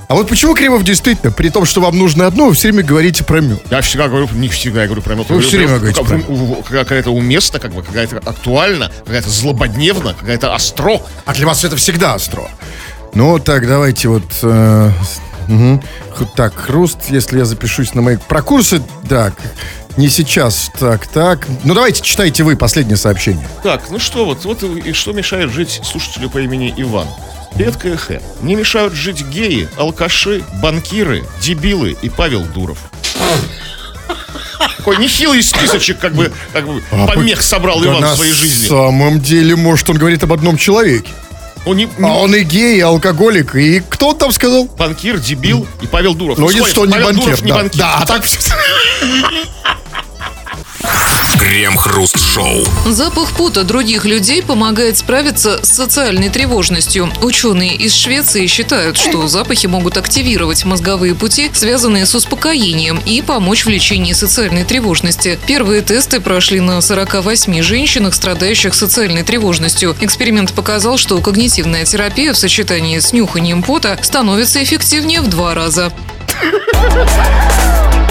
А 0.06 0.14
вот 0.14 0.28
почему 0.28 0.54
Кремов 0.54 0.84
действительно, 0.84 1.32
при 1.32 1.48
том, 1.48 1.64
что 1.64 1.80
вам 1.80 1.98
нужно 1.98 2.26
одно, 2.26 2.46
вы 2.46 2.52
все 2.54 2.70
время 2.70 2.86
говорите 2.86 3.24
про 3.24 3.40
мед? 3.40 3.62
Я 3.70 3.80
всегда 3.80 4.08
говорю, 4.08 4.28
не 4.34 4.48
всегда 4.48 4.82
я 4.82 4.86
говорю 4.86 5.00
про 5.02 5.14
мед. 5.14 5.30
Вы 5.30 5.40
все 5.40 5.56
время 5.56 5.78
говорите 5.78 6.04
про 6.04 6.18
у- 6.28 6.62
какая-то 6.62 7.10
уместно, 7.10 7.58
как 7.58 7.72
бы, 7.72 7.82
какая-то 7.82 8.18
актуальна, 8.18 8.92
какая-то 9.06 9.30
злободневна, 9.30 10.12
какая-то 10.12 10.54
остро. 10.54 11.00
А 11.24 11.32
для 11.34 11.46
вас 11.46 11.64
это 11.64 11.76
всегда 11.76 12.14
остро. 12.14 12.42
Ну, 13.14 13.38
так, 13.38 13.66
давайте 13.66 14.08
вот... 14.08 14.24
э. 14.42 14.90
Х- 16.14 16.26
Так, 16.36 16.54
хруст, 16.54 16.98
если 17.10 17.38
я 17.38 17.44
запишусь 17.44 17.94
на 17.94 18.02
мои... 18.02 18.16
Про 18.16 18.42
курсы, 18.42 18.82
так, 19.08 19.34
не 19.96 20.08
сейчас. 20.08 20.70
Так, 20.78 21.06
так. 21.06 21.46
Ну, 21.62 21.74
давайте 21.74 22.02
читайте 22.02 22.42
вы 22.42 22.56
последнее 22.56 22.96
сообщение. 22.96 23.48
Так, 23.62 23.90
ну 23.90 23.98
что 23.98 24.24
вот, 24.24 24.44
вот 24.44 24.62
и 24.62 24.92
что 24.92 25.12
мешает 25.12 25.52
жить 25.52 25.80
слушателю 25.84 26.30
по 26.30 26.38
имени 26.38 26.74
Иван? 26.76 27.06
Редкое 27.56 27.96
Х. 27.96 28.20
Не 28.42 28.56
мешают 28.56 28.94
жить 28.94 29.24
геи, 29.24 29.68
алкаши, 29.76 30.42
банкиры, 30.60 31.24
дебилы 31.40 31.96
и 32.02 32.08
Павел 32.08 32.42
Дуров. 32.42 32.78
Такой 34.78 34.98
нехилый 34.98 35.42
списочек, 35.42 35.98
как 35.98 36.14
бы, 36.14 36.32
как 36.52 36.66
бы 36.66 36.82
помех 36.90 37.42
собрал 37.42 37.80
Да 37.80 37.86
Иван 37.86 38.00
на 38.00 38.12
в 38.12 38.16
своей 38.16 38.32
жизни. 38.32 38.66
самом 38.68 39.20
деле, 39.20 39.56
может, 39.56 39.88
он 39.88 39.96
говорит 39.96 40.22
об 40.24 40.32
одном 40.32 40.56
человеке. 40.56 41.10
Он 41.64 41.76
не, 41.76 41.88
А 42.02 42.18
он 42.18 42.34
и 42.34 42.42
гей, 42.42 42.78
и 42.78 42.80
алкоголик, 42.80 43.54
и 43.54 43.80
кто 43.88 44.10
он 44.10 44.18
там 44.18 44.32
сказал? 44.32 44.66
банкир, 44.66 45.18
дебил 45.18 45.66
и 45.80 45.86
Павел 45.86 46.14
Дуров. 46.14 46.36
Ну, 46.38 46.48
сходится, 46.48 46.64
нет, 46.64 46.70
что 46.70 46.80
он 46.82 46.88
не 46.88 46.98
банкир. 46.98 47.24
Дуров 47.24 47.42
не 47.42 47.48
да. 47.48 47.54
банкир. 47.56 47.78
да, 47.78 47.94
а 48.00 48.06
так 48.06 48.24
все... 48.24 48.38
Крем-хруст-шоу. 51.38 52.64
Запах 52.86 53.32
пота 53.32 53.64
других 53.64 54.04
людей 54.04 54.42
помогает 54.42 54.96
справиться 54.98 55.64
с 55.64 55.68
социальной 55.68 56.28
тревожностью. 56.28 57.10
Ученые 57.22 57.74
из 57.74 57.94
Швеции 57.94 58.46
считают, 58.46 58.96
что 58.96 59.26
запахи 59.28 59.66
могут 59.66 59.96
активировать 59.96 60.64
мозговые 60.64 61.14
пути, 61.14 61.50
связанные 61.52 62.06
с 62.06 62.14
успокоением, 62.14 63.00
и 63.04 63.20
помочь 63.20 63.66
в 63.66 63.68
лечении 63.68 64.12
социальной 64.12 64.64
тревожности. 64.64 65.38
Первые 65.46 65.82
тесты 65.82 66.20
прошли 66.20 66.60
на 66.60 66.80
48 66.80 67.62
женщинах, 67.62 68.14
страдающих 68.14 68.74
социальной 68.74 69.22
тревожностью. 69.22 69.94
Эксперимент 70.00 70.52
показал, 70.54 70.98
что 70.98 71.20
когнитивная 71.20 71.84
терапия 71.84 72.32
в 72.32 72.38
сочетании 72.38 72.98
с 72.98 73.12
нюханием 73.12 73.62
пота 73.62 73.98
становится 74.02 74.62
эффективнее 74.62 75.20
в 75.20 75.28
два 75.28 75.54
раза. 75.54 75.92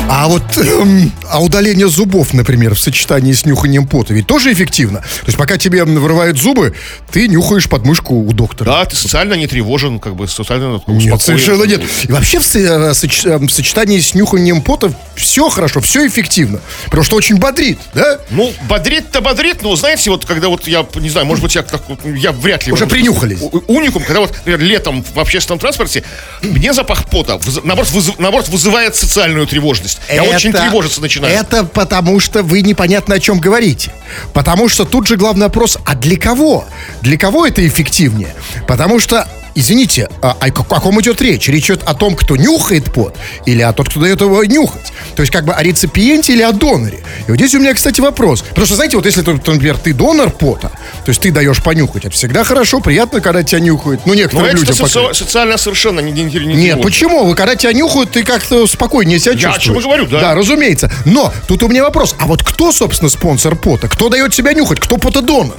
А 0.10 0.28
вот 0.28 0.44
эм, 0.58 1.12
а 1.30 1.42
удаление 1.42 1.88
зубов, 1.88 2.34
например, 2.34 2.76
в 2.76 2.80
сочетании 2.80 3.32
с 3.34 3.46
нюханием 3.46 3.88
пота, 3.88 4.14
ведь 4.14 4.28
тоже 4.28 4.52
эффективно. 4.54 5.00
То 5.00 5.26
есть 5.28 5.38
пока 5.38 5.58
тебе 5.58 5.84
вырывают 5.86 6.38
зубы, 6.38 6.76
ты 7.12 7.28
нюхаешь 7.28 7.68
подмышку 7.68 8.16
у 8.16 8.32
доктора. 8.34 8.68
Да, 8.70 8.86
ты 8.86 8.96
социально 8.96 9.34
не 9.34 9.48
тревожен, 9.48 10.00
как 10.00 10.16
бы 10.16 10.28
социально 10.28 10.82
ну, 10.86 10.94
Нет, 10.94 11.22
совершенно 11.22 11.64
нет. 11.64 11.82
И 12.08 12.12
вообще 12.12 12.40
в, 12.40 12.56
э, 12.56 12.92
соч- 12.92 13.28
э, 13.28 13.38
в 13.38 13.50
сочетании 13.50 14.00
с 14.00 14.14
нюханием 14.14 14.62
пота 14.62 14.94
все 15.16 15.50
хорошо, 15.50 15.80
все 15.82 16.06
эффективно. 16.06 16.60
Потому 16.86 17.04
что 17.04 17.16
очень 17.16 17.38
бодрит, 17.38 17.80
да? 17.94 18.20
Ну, 18.30 18.54
бодрит-то 18.70 19.22
бодрит, 19.22 19.64
но 19.64 19.76
знаете, 19.76 20.12
вот 20.12 20.26
когда 20.26 20.50
вот 20.50 20.68
я, 20.68 20.86
не 20.96 21.10
знаю, 21.10 21.26
может 21.26 21.42
быть, 21.44 21.56
я, 21.56 21.66
вот, 21.88 22.00
я 22.06 22.32
вряд 22.34 22.68
ли... 22.68 22.74
Уже 22.74 22.88
принюхались. 22.88 23.40
У- 23.42 23.58
у- 23.58 23.64
Уникум, 23.78 24.04
когда 24.04 24.20
вот, 24.20 24.32
например, 24.32 24.60
летом 24.60 25.04
в 25.04 25.18
общественном 25.20 25.60
транспорте, 25.60 26.04
мне 26.42 26.74
запах 26.74 27.10
пота, 27.10 27.40
наоборот, 27.64 28.48
вызывает 28.50 28.96
социальную 28.96 29.48
тревожность. 29.48 29.93
Я 30.12 30.24
очень 30.24 30.52
тревожиться 30.52 31.02
начинаю. 31.02 31.34
Это 31.34 31.64
потому 31.64 32.20
что 32.20 32.44
вы 32.44 32.62
непонятно 32.62 33.16
о 33.16 33.20
чем 33.20 33.40
говорите. 33.40 33.92
Потому 34.34 34.70
что 34.70 34.86
тут 34.86 35.08
же 35.08 35.18
главный 35.18 35.46
вопрос, 35.48 35.78
а 35.86 35.96
для 35.96 36.18
кого? 36.18 36.66
Для 37.02 37.18
кого 37.18 37.46
это 37.46 37.66
эффективнее? 37.66 38.34
Потому 38.68 39.00
что 39.00 39.28
Извините, 39.56 40.10
а, 40.22 40.36
о 40.40 40.52
каком 40.52 41.00
идет 41.02 41.22
речь? 41.22 41.48
Речь 41.48 41.66
идет 41.66 41.84
о 41.84 41.94
том, 41.94 42.16
кто 42.16 42.36
нюхает 42.36 42.92
пот, 42.92 43.16
или 43.46 43.62
о 43.62 43.72
том, 43.74 43.86
кто 43.86 44.00
дает 44.00 44.20
его 44.22 44.44
нюхать. 44.44 44.92
То 45.16 45.22
есть, 45.22 45.32
как 45.32 45.46
бы 45.46 45.54
о 45.54 45.62
реципиенте 45.62 46.34
или 46.34 46.42
о 46.42 46.52
доноре. 46.52 47.04
И 47.28 47.32
вот 47.32 47.38
здесь 47.38 47.54
у 47.54 47.60
меня, 47.60 47.74
кстати, 47.74 48.02
вопрос. 48.02 48.42
Потому 48.42 48.66
что, 48.66 48.76
знаете, 48.76 48.96
вот 48.98 49.06
если, 49.06 49.22
например, 49.22 49.78
ты 49.78 49.94
донор 49.94 50.32
пота, 50.32 50.72
то 51.06 51.10
есть 51.10 51.22
ты 51.22 51.32
даешь 51.32 51.62
понюхать, 51.64 52.06
это 52.06 52.14
всегда 52.16 52.44
хорошо, 52.44 52.80
приятно, 52.80 53.22
когда 53.22 53.44
тебя 53.44 53.60
нюхают. 53.60 54.02
Ну, 54.06 54.14
Но 54.14 54.16
некоторым 54.16 54.46
это 54.48 54.58
людям, 54.58 54.76
по 54.76 54.84
соци- 54.84 54.92
крайней 54.94 55.08
мере. 55.10 55.14
социально 55.20 55.58
совершенно 55.58 56.00
не, 56.00 56.12
не, 56.12 56.24
не 56.24 56.54
Нет, 56.56 56.82
почему? 56.82 57.26
Вы 57.26 57.36
когда 57.36 57.56
тебя 57.56 57.74
нюхают, 57.74 58.12
ты 58.12 58.24
как-то 58.24 58.66
спокойнее 58.66 59.20
себя 59.20 59.34
Я 59.34 59.50
о 59.50 59.54
чувствуешь. 59.54 59.64
чем 59.84 59.90
говорю, 59.90 60.08
да. 60.08 60.20
Да, 60.22 60.36
разумеется. 60.36 60.92
Но 61.06 61.32
тут 61.48 61.62
у 61.64 61.68
меня 61.68 61.84
вопрос. 61.84 62.16
А 62.18 62.26
вот 62.26 62.44
кто, 62.44 62.72
собственно, 62.72 63.10
спонсор 63.10 63.56
пота? 63.56 63.88
Кто 63.88 64.10
дает 64.10 64.34
себя 64.34 64.54
нюхать? 64.54 64.80
Кто 64.80 64.98
потодонор? 64.98 65.58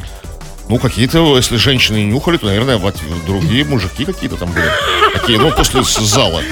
Ну, 0.69 0.79
какие-то, 0.79 1.37
если 1.37 1.57
женщины 1.57 2.05
нюхали, 2.05 2.39
то, 2.39 2.47
наверное, 2.47 2.81
другие 3.27 3.65
мужики 3.65 4.05
какие-то 4.05 4.37
там 4.37 4.51
были. 4.51 4.67
Такие, 5.13 5.39
ну, 5.39 5.51
после 5.53 5.83
зала. 5.83 6.43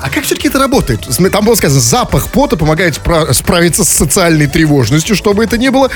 А 0.00 0.10
как 0.10 0.24
все-таки 0.24 0.48
это 0.48 0.58
работает? 0.58 1.06
Там 1.30 1.44
было 1.44 1.54
сказано, 1.54 1.80
запах 1.80 2.28
пота 2.28 2.56
помогает 2.56 2.98
спра- 2.98 3.32
справиться 3.32 3.84
с 3.84 3.88
социальной 3.88 4.48
тревожностью, 4.48 5.14
чтобы 5.14 5.44
это 5.44 5.56
не 5.58 5.70
было. 5.70 5.90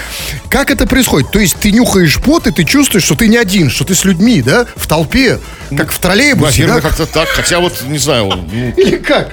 Как 0.48 0.70
это 0.70 0.86
происходит? 0.86 1.32
То 1.32 1.40
есть 1.40 1.56
ты 1.58 1.72
нюхаешь 1.72 2.16
пот, 2.18 2.46
и 2.46 2.52
ты 2.52 2.62
чувствуешь, 2.62 3.02
что 3.04 3.16
ты 3.16 3.26
не 3.26 3.36
один, 3.36 3.68
что 3.68 3.84
ты 3.84 3.96
с 3.96 4.04
людьми, 4.04 4.42
да? 4.42 4.66
В 4.76 4.86
толпе, 4.86 5.40
как 5.76 5.90
в 5.90 5.98
троллейбусе, 5.98 6.62
Наверное, 6.62 6.82
да? 6.82 6.88
как-то 6.88 7.06
так. 7.06 7.28
Хотя 7.28 7.58
вот, 7.58 7.82
не 7.88 7.98
знаю, 7.98 8.26
ну, 8.26 8.72
Или 8.76 8.96
как? 8.98 9.32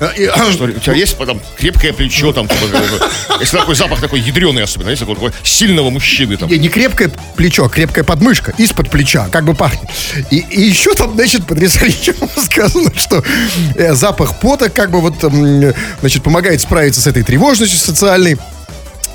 А, 0.00 0.06
и- 0.16 0.24
а, 0.26 0.50
что, 0.52 0.64
у 0.64 0.70
тебя 0.72 0.94
есть 0.94 1.16
там 1.18 1.40
крепкое 1.58 1.92
плечо, 1.92 2.32
там, 2.32 2.48
типа, 2.48 2.64
э, 2.72 3.38
если 3.40 3.56
такой 3.58 3.74
запах 3.74 4.00
такой 4.00 4.20
ядреный 4.20 4.62
особенно, 4.64 4.84
знаете, 4.94 5.00
такой, 5.00 5.14
такой 5.14 5.32
сильного 5.44 5.90
мужчины 5.90 6.36
там. 6.36 6.48
Не, 6.48 6.58
не 6.58 6.68
крепкое 6.68 7.10
плечо, 7.36 7.64
а 7.66 7.68
крепкая 7.68 8.04
подмышка 8.04 8.52
из-под 8.58 8.90
плеча, 8.90 9.28
как 9.30 9.44
бы 9.44 9.54
пахнет. 9.54 9.88
И, 10.30 10.38
и 10.38 10.62
еще 10.62 10.94
там, 10.94 11.14
значит, 11.14 11.46
потрясающе 11.46 12.14
сказано, 12.36 12.90
что 12.96 13.22
э, 13.76 13.94
запах 13.94 14.40
пота 14.40 14.70
как 14.70 14.90
бы 14.90 15.00
вот, 15.00 15.22
м, 15.24 15.72
значит, 16.00 16.22
помогает 16.22 16.60
справиться 16.60 17.00
с 17.00 17.06
этой 17.06 17.22
тревожностью 17.22 17.78
социальной. 17.78 18.38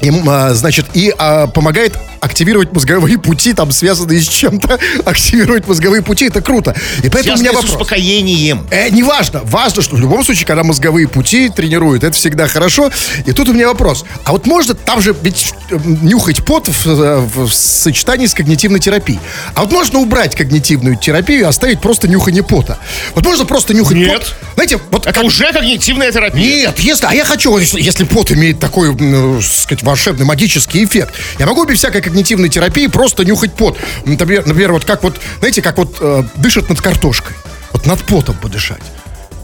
И, 0.01 0.11
а, 0.27 0.53
значит, 0.53 0.85
и 0.93 1.13
а, 1.17 1.47
помогает 1.47 1.97
активировать 2.19 2.71
мозговые 2.73 3.17
пути, 3.17 3.53
там, 3.53 3.71
связанные 3.71 4.21
с 4.21 4.27
чем-то, 4.27 4.79
активировать 5.05 5.67
мозговые 5.67 6.01
пути, 6.01 6.25
это 6.27 6.41
круто. 6.41 6.75
И 7.03 7.09
поэтому 7.09 7.35
у 7.35 7.39
меня 7.39 7.51
Связанные 7.51 7.51
с 7.51 7.55
вопрос. 7.55 7.71
успокоением. 7.71 8.67
Э, 8.71 8.89
не 8.89 9.03
важно. 9.03 9.41
Важно, 9.43 9.81
что 9.81 9.95
в 9.95 9.99
любом 9.99 10.23
случае, 10.23 10.45
когда 10.45 10.63
мозговые 10.63 11.07
пути 11.07 11.49
тренируют, 11.49 12.03
это 12.03 12.15
всегда 12.15 12.47
хорошо. 12.47 12.91
И 13.25 13.31
тут 13.31 13.49
у 13.49 13.53
меня 13.53 13.67
вопрос. 13.67 14.05
А 14.23 14.31
вот 14.31 14.45
можно, 14.45 14.73
там 14.73 15.01
же 15.01 15.15
ведь 15.21 15.53
э, 15.71 15.77
нюхать 15.85 16.43
пот 16.43 16.67
в, 16.67 16.87
э, 16.87 17.19
в 17.19 17.49
сочетании 17.49 18.25
с 18.27 18.33
когнитивной 18.33 18.79
терапией. 18.79 19.19
А 19.55 19.61
вот 19.61 19.71
можно 19.71 19.99
убрать 19.99 20.35
когнитивную 20.35 20.97
терапию 20.97 21.41
и 21.41 21.43
оставить 21.43 21.81
просто 21.81 22.07
нюхание 22.07 22.43
пота. 22.43 22.77
Вот 23.15 23.25
можно 23.25 23.45
просто 23.45 23.73
нюхать 23.73 23.97
Нет. 23.97 24.13
пот. 24.19 24.35
Знаете, 24.55 24.79
вот 24.91 25.05
Это 25.05 25.13
как- 25.13 25.23
уже 25.23 25.51
когнитивная 25.53 26.11
терапия. 26.11 26.43
нет, 26.67 26.79
если, 26.79 27.05
а 27.05 27.13
я 27.13 27.23
хочу, 27.25 27.55
если, 27.57 27.81
если 27.81 28.03
пот 28.05 28.31
имеет 28.31 28.59
такой, 28.59 28.95
э, 28.99 29.41
сказать, 29.43 29.83
волшебный, 29.87 30.25
магический 30.25 30.83
эффект, 30.83 31.13
я 31.39 31.45
могу 31.45 31.65
без 31.65 31.79
всякой 31.79 32.01
когнитивной 32.01 32.49
терапии 32.49 32.87
просто 32.87 33.25
нюхать 33.25 33.53
пот. 33.53 33.77
Например, 34.05 34.45
например 34.45 34.73
вот 34.73 34.85
как 34.85 35.03
вот, 35.03 35.19
знаете, 35.39 35.61
как 35.61 35.77
вот 35.77 35.97
э, 35.99 36.23
дышат 36.35 36.69
над 36.69 36.81
картошкой. 36.81 37.35
Вот 37.71 37.85
над 37.85 38.03
потом 38.03 38.35
подышать. 38.35 38.81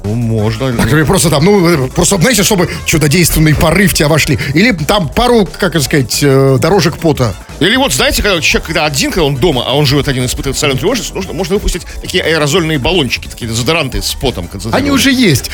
Ну, 0.04 0.16
можно. 0.16 0.72
Например, 0.72 1.06
просто 1.06 1.30
там, 1.30 1.46
ну, 1.46 1.88
просто, 1.90 2.18
знаете, 2.18 2.44
чтобы 2.44 2.70
чудодейственный 2.86 3.56
порыв 3.56 3.92
в 3.92 3.94
тебя 3.94 4.08
вошли. 4.10 4.38
Или 4.54 4.72
там 4.72 5.10
пару, 5.10 5.46
как 5.46 5.80
сказать, 5.82 6.20
э, 6.22 6.58
дорожек 6.60 6.98
пота. 6.98 7.34
Или 7.60 7.78
вот, 7.78 7.94
знаете, 7.94 8.22
когда 8.22 8.42
человек, 8.42 8.68
когда 8.68 8.86
один, 8.86 9.12
когда 9.12 9.24
он 9.24 9.36
дома, 9.36 9.64
а 9.66 9.74
он 9.76 9.86
живет 9.86 10.08
один, 10.10 10.26
испытывает 10.26 10.58
социальную 10.58 10.80
тревожность, 10.80 11.14
нужно, 11.14 11.32
можно 11.34 11.56
выпустить 11.56 11.84
такие 12.02 12.22
аэрозольные 12.24 12.80
баллончики, 12.80 13.28
такие 13.28 13.50
дезодоранты 13.50 14.02
с 14.02 14.14
потом. 14.16 14.50
Они 14.72 14.92
уже 14.92 15.12
есть. 15.12 15.50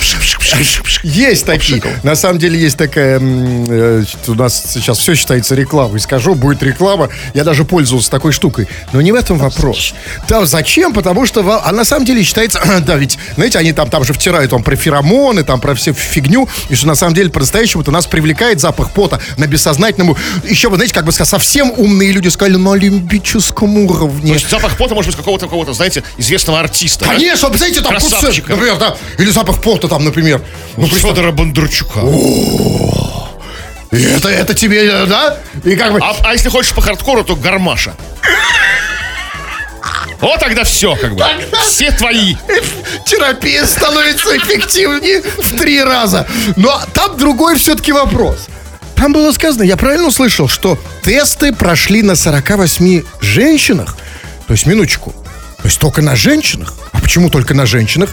Есть 1.03 1.45
такие. 1.45 1.81
На 2.03 2.15
самом 2.15 2.39
деле 2.39 2.59
есть 2.59 2.77
такая... 2.77 3.19
э, 3.21 4.03
У 4.27 4.33
нас 4.33 4.63
сейчас 4.73 4.97
все 4.97 5.13
считается 5.13 5.53
рекламой. 5.55 5.99
Скажу, 5.99 6.33
будет 6.35 6.63
реклама. 6.63 7.09
Я 7.33 7.43
даже 7.43 7.65
пользовался 7.65 8.09
такой 8.09 8.31
штукой. 8.31 8.67
Но 8.93 9.01
не 9.01 9.11
в 9.11 9.15
этом 9.15 9.37
вопрос. 9.37 9.93
Да, 10.27 10.45
зачем? 10.45 10.93
Потому 10.93 11.25
что... 11.27 11.61
А 11.63 11.71
на 11.71 11.85
самом 11.85 12.05
деле 12.05 12.23
считается... 12.23 12.59
Да, 12.89 12.95
ведь, 12.95 13.19
знаете, 13.35 13.59
они 13.59 13.73
там, 13.73 13.89
там 13.89 14.03
же 14.03 14.13
втирают 14.13 14.38
вам 14.48 14.63
про 14.63 14.75
феромоны, 14.75 15.43
там 15.43 15.60
про 15.60 15.75
всю 15.75 15.93
фигню. 15.93 16.48
И 16.69 16.75
что 16.75 16.88
на 16.88 16.96
самом 16.96 17.13
деле 17.13 17.29
по-настоящему-то 17.29 17.91
нас 17.91 18.08
привлекает 18.08 18.60
запах 18.60 18.91
пота 18.91 19.19
на 19.38 19.48
бессознательном... 19.48 20.15
Еще, 20.43 20.69
вы 20.69 20.75
знаете, 20.75 20.93
как 20.93 21.05
бы 21.05 21.12
сказать, 21.12 21.29
совсем 21.29 21.72
умные 21.77 22.12
люди 22.12 22.29
сказали 22.29 22.55
на 22.55 22.74
олимпическом 22.74 23.74
То 23.88 23.93
уровне. 23.93 24.34
есть 24.34 24.50
запах 24.50 24.77
пота 24.77 24.96
может 24.96 25.12
быть 25.12 25.17
какого-то, 25.17 25.46
какого-то, 25.46 25.74
знаете, 25.74 26.03
известного 26.17 26.60
артиста. 26.60 27.05
да? 27.05 27.13
Конечно, 27.13 27.50
вы 27.50 27.58
знаете, 27.58 27.81
там 27.81 27.91
Красавчика. 27.91 28.51
например, 28.51 28.77
да, 28.77 28.98
или 29.17 29.29
запах 29.29 29.62
пота 29.62 29.88
там, 29.88 30.03
например. 30.03 30.41
Ну, 30.77 30.88
Федора 30.88 31.31
Бондарчука. 31.31 32.00
Это, 33.91 34.29
это 34.29 34.53
тебе, 34.53 34.86
э, 34.86 35.05
да? 35.08 35.38
И 35.63 35.75
как 35.75 35.93
бы... 35.93 36.00
А, 36.00 36.15
а 36.24 36.34
если 36.34 36.50
хочешь 36.50 36.74
по 36.74 36.81
хардкору, 36.81 37.24
то 37.24 37.36
гармаша. 37.36 37.96
Вот 40.21 40.39
тогда 40.39 40.63
все, 40.63 40.95
как 40.95 41.15
бы. 41.15 41.23
Все 41.61 41.91
твои. 41.91 42.35
терапия 43.05 43.65
становится 43.65 44.38
эффективнее 44.38 45.21
в 45.21 45.57
три 45.57 45.81
раза. 45.81 46.27
Но 46.55 46.81
там 46.93 47.17
другой 47.17 47.57
все-таки 47.57 47.91
вопрос. 47.91 48.47
Там 48.95 49.13
было 49.13 49.31
сказано, 49.31 49.63
я 49.63 49.77
правильно 49.77 50.07
услышал, 50.07 50.49
что 50.49 50.77
тесты 51.03 51.53
прошли 51.53 52.01
на 52.01 52.15
48 52.15 53.03
женщинах. 53.21 53.95
То 54.47 54.53
есть, 54.53 54.65
минуточку. 54.65 55.11
То 55.57 55.65
есть 55.65 55.79
только 55.79 56.01
на 56.01 56.15
женщинах? 56.15 56.73
А 56.91 56.99
почему 56.99 57.29
только 57.29 57.53
на 57.53 57.65
женщинах? 57.65 58.09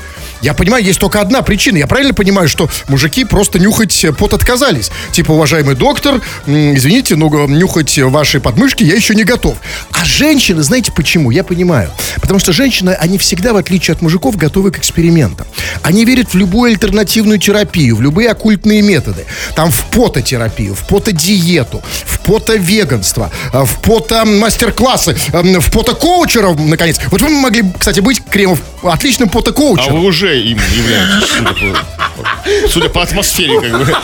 Я 0.46 0.54
понимаю, 0.54 0.84
есть 0.84 1.00
только 1.00 1.20
одна 1.20 1.42
причина. 1.42 1.76
Я 1.76 1.88
правильно 1.88 2.14
понимаю, 2.14 2.48
что 2.48 2.70
мужики 2.86 3.24
просто 3.24 3.58
нюхать 3.58 4.04
э, 4.04 4.12
пот 4.12 4.32
отказались. 4.32 4.92
Типа, 5.10 5.32
уважаемый 5.32 5.74
доктор, 5.74 6.20
извините, 6.46 7.16
но 7.16 7.26
э, 7.26 7.48
нюхать 7.48 7.98
ваши 7.98 8.38
подмышки 8.38 8.84
я 8.84 8.94
еще 8.94 9.16
не 9.16 9.24
готов. 9.24 9.56
А 9.90 10.04
женщины, 10.04 10.62
знаете 10.62 10.92
почему? 10.92 11.32
Я 11.32 11.42
понимаю. 11.42 11.90
Потому 12.20 12.38
что 12.38 12.52
женщины, 12.52 12.90
они 12.90 13.18
всегда, 13.18 13.54
в 13.54 13.56
отличие 13.56 13.94
от 13.96 14.02
мужиков, 14.02 14.36
готовы 14.36 14.70
к 14.70 14.78
экспериментам. 14.78 15.48
Они 15.82 16.04
верят 16.04 16.32
в 16.32 16.36
любую 16.36 16.70
альтернативную 16.70 17.40
терапию, 17.40 17.96
в 17.96 18.00
любые 18.00 18.30
оккультные 18.30 18.82
методы. 18.82 19.24
Там 19.56 19.72
в 19.72 19.84
пототерапию, 19.86 20.76
в 20.76 20.86
потодиету, 20.86 21.82
в 22.04 22.20
потовеганство, 22.20 23.32
э, 23.52 23.64
в 23.64 23.80
пото-мастер-классы, 23.80 25.16
в 25.32 25.72
потокоучеров, 25.72 26.56
наконец. 26.56 27.00
Вот 27.10 27.20
вы 27.20 27.30
могли, 27.30 27.64
кстати, 27.76 27.98
быть, 27.98 28.22
Кремов, 28.30 28.60
отличным 28.84 29.28
А 29.28 29.32
потокоучером. 29.32 30.00
вы 30.00 30.06
уже 30.06 30.35
им 30.38 30.58
являетесь, 30.74 31.28
судя 31.30 31.52
по, 31.54 32.68
судя 32.68 32.88
по 32.88 33.02
атмосфере, 33.02 33.60
как 33.60 33.78
бы. 33.78 33.94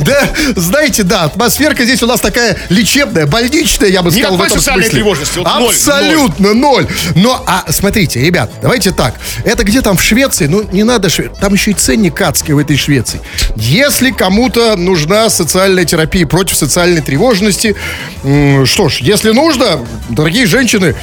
Да, 0.00 0.28
знаете, 0.56 1.02
да, 1.02 1.24
атмосферка 1.24 1.84
здесь 1.84 2.02
у 2.02 2.06
нас 2.06 2.20
такая 2.20 2.56
лечебная, 2.68 3.26
больничная, 3.26 3.88
я 3.88 4.02
бы 4.02 4.10
сказал, 4.10 4.30
в 4.30 4.34
Никакой 4.34 4.46
этом 4.46 4.58
социальной 4.58 4.82
смысле. 4.84 4.98
тревожности, 5.00 5.38
вот 5.38 5.46
ноль, 5.58 5.74
Абсолютно 5.74 6.54
ноль. 6.54 6.86
Но, 7.14 7.42
а 7.46 7.64
смотрите, 7.70 8.20
ребят, 8.20 8.50
давайте 8.62 8.90
так. 8.92 9.14
Это 9.44 9.64
где 9.64 9.80
там 9.82 9.96
в 9.96 10.02
Швеции? 10.02 10.46
Ну, 10.46 10.68
не 10.72 10.84
надо, 10.84 11.08
Шве- 11.08 11.30
там 11.40 11.54
еще 11.54 11.72
и 11.72 11.74
ценник 11.74 12.20
адский 12.20 12.54
в 12.54 12.58
этой 12.58 12.76
Швеции. 12.76 13.20
Если 13.56 14.10
кому-то 14.10 14.76
нужна 14.76 15.28
социальная 15.30 15.84
терапия 15.84 16.26
против 16.26 16.56
социальной 16.56 17.00
тревожности, 17.00 17.76
что 18.22 18.88
ж, 18.88 18.98
если 19.00 19.30
нужно, 19.30 19.84
дорогие 20.08 20.46
женщины, 20.46 20.94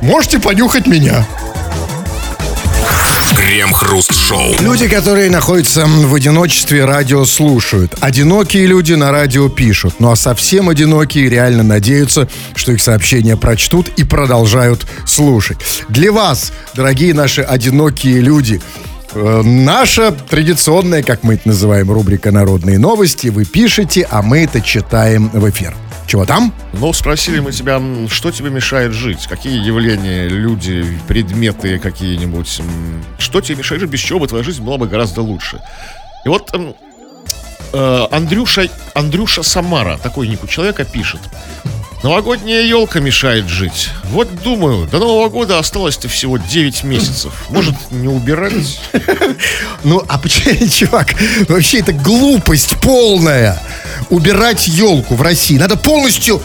можете 0.00 0.38
понюхать 0.38 0.86
меня. 0.86 1.26
Крем-хруст-шоу. 3.46 4.56
Люди, 4.58 4.88
которые 4.88 5.30
находятся 5.30 5.86
в 5.86 6.12
одиночестве, 6.12 6.84
радио 6.84 7.24
слушают. 7.24 7.94
Одинокие 8.00 8.66
люди 8.66 8.94
на 8.94 9.12
радио 9.12 9.48
пишут. 9.48 9.94
Ну 10.00 10.10
а 10.10 10.16
совсем 10.16 10.68
одинокие 10.68 11.28
реально 11.28 11.62
надеются, 11.62 12.28
что 12.56 12.72
их 12.72 12.82
сообщения 12.82 13.36
прочтут 13.36 13.88
и 13.96 14.02
продолжают 14.02 14.84
слушать. 15.06 15.58
Для 15.88 16.10
вас, 16.10 16.52
дорогие 16.74 17.14
наши 17.14 17.40
одинокие 17.40 18.20
люди, 18.20 18.60
Э, 19.16 19.42
Наша 19.42 20.12
традиционная, 20.12 21.02
как 21.02 21.22
мы 21.22 21.34
это 21.34 21.48
называем, 21.48 21.90
рубрика 21.90 22.30
«Народные 22.32 22.78
новости». 22.78 23.28
Вы 23.28 23.44
пишете, 23.44 24.06
а 24.10 24.20
мы 24.22 24.44
это 24.44 24.60
читаем 24.60 25.30
в 25.32 25.48
эфир. 25.48 25.74
Чего 26.06 26.24
там? 26.24 26.54
Ну, 26.72 26.92
спросили 26.92 27.40
мы 27.40 27.50
тебя, 27.50 27.82
что 28.08 28.30
тебе 28.30 28.50
мешает 28.50 28.92
жить? 28.92 29.26
Какие 29.26 29.64
явления, 29.64 30.28
люди, 30.28 30.86
предметы 31.08 31.78
какие-нибудь? 31.78 32.60
Что 33.18 33.40
тебе 33.40 33.56
мешает 33.56 33.80
жить? 33.80 33.90
Без 33.90 34.00
чего 34.00 34.20
бы 34.20 34.28
твоя 34.28 34.44
жизнь 34.44 34.62
была 34.62 34.78
бы 34.78 34.86
гораздо 34.86 35.22
лучше? 35.22 35.60
И 36.24 36.28
вот 36.28 36.54
э, 37.72 38.06
Андрюша, 38.10 38.68
Андрюша 38.94 39.42
Самара, 39.42 39.98
такой 39.98 40.28
ник 40.28 40.44
у 40.44 40.46
человека, 40.46 40.84
пишет. 40.84 41.20
Новогодняя 42.02 42.62
елка 42.62 43.00
мешает 43.00 43.48
жить. 43.48 43.90
Вот 44.04 44.28
думаю, 44.42 44.86
до 44.86 44.98
Нового 44.98 45.28
года 45.28 45.58
осталось-то 45.58 46.08
всего 46.08 46.36
9 46.36 46.84
месяцев. 46.84 47.32
Может, 47.48 47.74
не 47.90 48.08
убирать? 48.08 48.80
Ну, 49.84 50.02
а 50.08 50.18
почему, 50.18 50.68
чувак, 50.70 51.14
вообще 51.48 51.78
это 51.80 51.92
глупость 51.92 52.76
полная. 52.80 53.60
Убирать 54.10 54.68
елку 54.68 55.14
в 55.14 55.22
России. 55.22 55.58
Надо 55.58 55.76
полностью, 55.76 56.42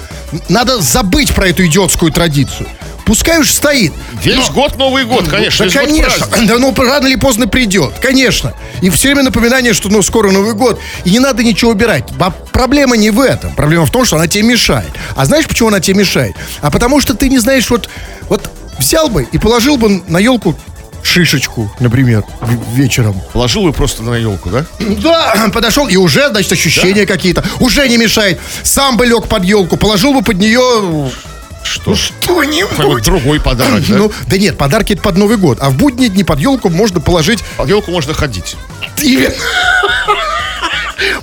надо 0.49 0.81
забыть 0.81 1.33
про 1.33 1.47
эту 1.47 1.65
идиотскую 1.65 2.11
традицию. 2.11 2.67
Пускай 3.05 3.39
уж 3.39 3.51
стоит. 3.51 3.91
Весь 4.23 4.49
год 4.51 4.77
Новый 4.77 5.03
год, 5.05 5.27
конечно. 5.27 5.65
Да, 5.65 5.71
конечно. 5.71 6.27
Да, 6.47 6.57
ну, 6.59 6.73
рано 6.73 7.07
или 7.07 7.15
поздно 7.15 7.47
придет. 7.47 7.95
Конечно. 7.99 8.53
И 8.81 8.89
все 8.89 9.09
время 9.09 9.23
напоминание, 9.23 9.73
что 9.73 9.89
ну, 9.89 10.01
скоро 10.01 10.31
Новый 10.31 10.53
год. 10.53 10.79
И 11.03 11.09
не 11.09 11.19
надо 11.19 11.43
ничего 11.43 11.71
убирать. 11.71 12.09
Ба- 12.13 12.33
Проблема 12.51 12.95
не 12.95 13.09
в 13.09 13.19
этом. 13.19 13.53
Проблема 13.55 13.85
в 13.85 13.91
том, 13.91 14.05
что 14.05 14.15
она 14.15 14.27
тебе 14.27 14.43
мешает. 14.43 14.89
А 15.15 15.25
знаешь, 15.25 15.45
почему 15.47 15.69
она 15.69 15.79
тебе 15.79 15.97
мешает? 15.99 16.35
А 16.61 16.71
потому 16.71 17.01
что 17.01 17.13
ты 17.13 17.27
не 17.27 17.39
знаешь, 17.39 17.69
вот, 17.69 17.89
вот 18.29 18.49
взял 18.77 19.09
бы 19.09 19.27
и 19.29 19.37
положил 19.37 19.77
бы 19.77 20.03
на 20.07 20.17
елку 20.17 20.55
шишечку, 21.03 21.71
например, 21.79 22.23
вечером. 22.73 23.21
Положил 23.33 23.67
ее 23.67 23.73
просто 23.73 24.03
на 24.03 24.15
елку, 24.15 24.49
да? 24.49 24.65
Да, 24.79 25.49
подошел, 25.53 25.87
и 25.87 25.95
уже, 25.97 26.29
значит, 26.29 26.51
ощущения 26.51 27.05
какие-то. 27.05 27.43
Уже 27.59 27.87
не 27.87 27.97
мешает. 27.97 28.39
Сам 28.63 28.97
бы 28.97 29.05
лег 29.05 29.27
под 29.27 29.43
елку, 29.43 29.77
положил 29.77 30.13
бы 30.13 30.21
под 30.21 30.37
нее 30.37 31.11
Что? 31.63 31.95
что-нибудь. 31.95 32.69
Какой-нибудь 32.69 33.03
другой 33.03 33.39
подарок, 33.39 33.85
да? 33.87 33.95
Ну, 33.97 34.11
да 34.27 34.37
нет, 34.37 34.57
подарки 34.57 34.93
это 34.93 35.01
под 35.01 35.17
Новый 35.17 35.37
год. 35.37 35.57
А 35.61 35.69
в 35.69 35.75
будние 35.75 36.09
дни 36.09 36.23
под 36.23 36.39
елку 36.39 36.69
можно 36.69 36.99
положить 36.99 37.43
Под 37.57 37.69
елку 37.69 37.91
можно 37.91 38.13
ходить. 38.13 38.55
Именно. 39.01 39.33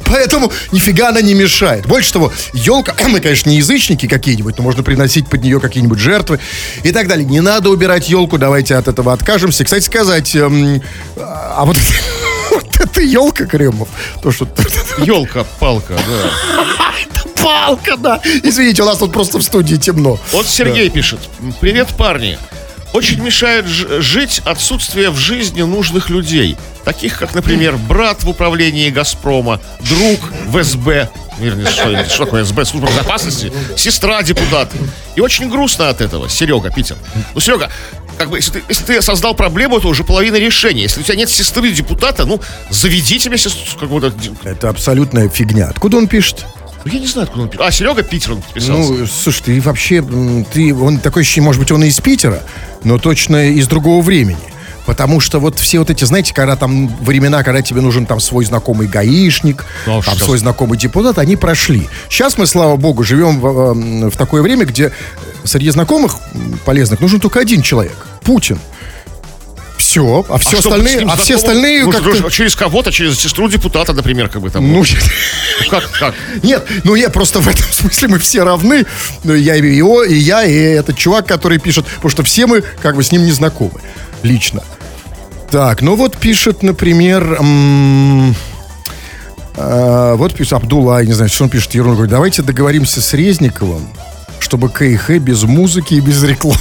Поэтому 0.06 0.52
нифига 0.72 1.08
она 1.08 1.20
не 1.20 1.34
мешает. 1.34 1.86
Больше 1.86 2.12
того, 2.12 2.32
елка, 2.52 2.94
мы, 3.08 3.20
конечно, 3.20 3.50
не 3.50 3.56
язычники 3.56 4.06
какие-нибудь, 4.06 4.56
но 4.58 4.64
можно 4.64 4.82
приносить 4.82 5.28
под 5.28 5.42
нее 5.42 5.60
какие-нибудь 5.60 5.98
жертвы 5.98 6.40
и 6.82 6.92
так 6.92 7.08
далее. 7.08 7.24
Не 7.24 7.40
надо 7.40 7.70
убирать 7.70 8.08
елку, 8.08 8.38
давайте 8.38 8.74
от 8.74 8.88
этого 8.88 9.12
откажемся. 9.12 9.64
Кстати 9.64 9.84
сказать, 9.84 10.34
эм, 10.36 10.82
а 11.16 11.64
вот, 11.64 11.76
вот 12.50 12.80
эта 12.80 13.00
елка, 13.00 13.46
Кремов, 13.46 13.88
то, 14.22 14.30
что... 14.32 14.48
Елка, 14.98 15.44
палка, 15.58 15.94
да. 15.94 16.64
Палка, 17.42 17.96
да. 17.96 18.20
Извините, 18.42 18.82
у 18.82 18.86
нас 18.86 18.98
тут 18.98 19.12
просто 19.12 19.38
в 19.38 19.42
студии 19.42 19.76
темно. 19.76 20.18
Вот 20.32 20.46
Сергей 20.46 20.90
пишет. 20.90 21.20
Привет, 21.60 21.88
парни. 21.96 22.36
Очень 22.92 23.22
мешает 23.22 23.66
жить 23.66 24.40
отсутствие 24.44 25.10
в 25.10 25.16
жизни 25.16 25.62
нужных 25.62 26.08
людей. 26.10 26.56
Таких, 26.84 27.18
как, 27.18 27.34
например, 27.34 27.76
брат 27.76 28.24
в 28.24 28.28
управлении 28.28 28.88
«Газпрома», 28.90 29.60
друг 29.80 30.20
в 30.46 30.62
СБ, 30.62 31.10
вернее, 31.38 31.70
что, 31.70 31.90
это, 31.90 32.10
что 32.10 32.24
такое 32.24 32.44
СБ, 32.44 32.64
служба 32.64 32.88
безопасности, 32.88 33.52
сестра 33.76 34.22
депутат. 34.22 34.70
И 35.16 35.20
очень 35.20 35.50
грустно 35.50 35.90
от 35.90 36.00
этого. 36.00 36.28
Серега, 36.30 36.70
Питер. 36.70 36.96
Ну, 37.34 37.40
Серега, 37.40 37.70
как 38.16 38.30
бы, 38.30 38.38
если 38.38 38.52
ты, 38.52 38.62
если 38.68 38.84
ты 38.84 39.02
создал 39.02 39.34
проблему, 39.34 39.80
то 39.80 39.88
уже 39.88 40.02
половина 40.02 40.36
решения. 40.36 40.82
Если 40.82 41.00
у 41.00 41.04
тебя 41.04 41.16
нет 41.16 41.28
сестры 41.28 41.70
депутата, 41.70 42.24
ну, 42.24 42.40
заведи 42.70 43.18
тебе 43.18 43.36
сестру 43.36 43.78
какого-то... 43.78 44.12
Это 44.44 44.70
абсолютная 44.70 45.28
фигня. 45.28 45.68
Откуда 45.68 45.98
он 45.98 46.08
пишет? 46.08 46.46
Ну, 46.88 46.94
я 46.94 47.00
не 47.00 47.06
знаю, 47.06 47.28
откуда 47.28 47.42
он. 47.60 47.66
А, 47.66 47.70
Серега 47.70 48.02
Питер 48.02 48.32
он 48.32 48.42
подписался. 48.42 48.92
Ну, 48.92 49.06
слушай, 49.06 49.42
ты 49.44 49.60
вообще, 49.60 50.02
ты, 50.52 50.74
он 50.74 50.98
такой 50.98 51.22
ощущение, 51.22 51.46
может 51.46 51.60
быть, 51.60 51.70
он 51.70 51.84
и 51.84 51.88
из 51.88 52.00
Питера, 52.00 52.42
но 52.84 52.98
точно 52.98 53.50
из 53.50 53.66
другого 53.68 54.02
времени. 54.02 54.38
Потому 54.86 55.20
что 55.20 55.38
вот 55.38 55.58
все 55.58 55.80
вот 55.80 55.90
эти, 55.90 56.04
знаете, 56.04 56.32
когда 56.32 56.56
там 56.56 56.88
времена, 57.02 57.42
когда 57.42 57.60
тебе 57.60 57.82
нужен 57.82 58.06
там 58.06 58.20
свой 58.20 58.46
знакомый 58.46 58.86
гаишник, 58.88 59.66
Ну, 59.86 59.98
а 59.98 60.02
там 60.02 60.16
что? 60.16 60.24
свой 60.24 60.38
знакомый 60.38 60.78
депутат, 60.78 61.18
они 61.18 61.36
прошли. 61.36 61.86
Сейчас 62.08 62.38
мы, 62.38 62.46
слава 62.46 62.76
богу, 62.76 63.04
живем 63.04 63.38
в, 63.38 63.46
э, 63.46 64.08
в 64.08 64.16
такое 64.16 64.40
время, 64.40 64.64
где 64.64 64.90
среди 65.44 65.68
знакомых 65.68 66.16
полезных 66.64 67.00
нужен 67.00 67.20
только 67.20 67.38
один 67.38 67.60
человек. 67.60 68.06
Путин. 68.22 68.58
Все, 69.98 70.24
а 70.28 70.38
все 70.38 70.60
что, 70.60 70.70
остальные, 70.70 70.96
с 70.96 70.98
ним 71.00 71.10
а 71.10 71.16
все 71.16 71.36
остальные 71.36 71.84
Ну, 71.84 71.92
что, 71.92 72.30
через 72.30 72.54
кого-то, 72.54 72.92
через 72.92 73.18
сестру 73.18 73.48
депутата, 73.48 73.92
например, 73.92 74.28
как 74.28 74.42
бы 74.42 74.50
там. 74.50 74.70
Ну, 74.70 74.84
Ну, 74.84 75.70
как, 75.70 75.90
как? 75.90 76.14
Нет, 76.42 76.66
ну 76.84 76.94
я 76.94 77.10
просто 77.10 77.40
в 77.40 77.48
этом 77.48 77.66
смысле 77.70 78.08
мы 78.08 78.18
все 78.18 78.44
равны. 78.44 78.86
Ну, 79.24 79.34
Я 79.34 79.56
и 79.56 79.74
его, 79.74 80.04
и 80.04 80.14
я, 80.14 80.44
и 80.44 80.54
этот 80.54 80.96
чувак, 80.96 81.26
который 81.26 81.58
пишет, 81.58 81.86
потому 81.86 82.10
что 82.10 82.22
все 82.22 82.46
мы 82.46 82.62
как 82.82 82.96
бы 82.96 83.02
с 83.02 83.12
ним 83.12 83.24
не 83.24 83.32
знакомы 83.32 83.80
лично. 84.22 84.62
Так, 85.50 85.82
ну 85.82 85.96
вот 85.96 86.16
пишет, 86.16 86.62
например, 86.62 87.38
а, 89.56 90.14
вот 90.14 90.34
пишет 90.34 90.52
Абдулла, 90.52 91.04
не 91.04 91.12
знаю, 91.12 91.30
что 91.30 91.44
он 91.44 91.50
пишет, 91.50 91.74
ерунду, 91.74 91.96
говорит, 91.96 92.10
давайте 92.10 92.42
договоримся 92.42 93.00
с 93.00 93.14
Резниковым, 93.14 93.88
чтобы 94.38 94.68
КХ 94.68 95.18
без 95.18 95.42
музыки 95.44 95.94
и 95.94 96.00
без 96.00 96.22
рекламы. 96.22 96.58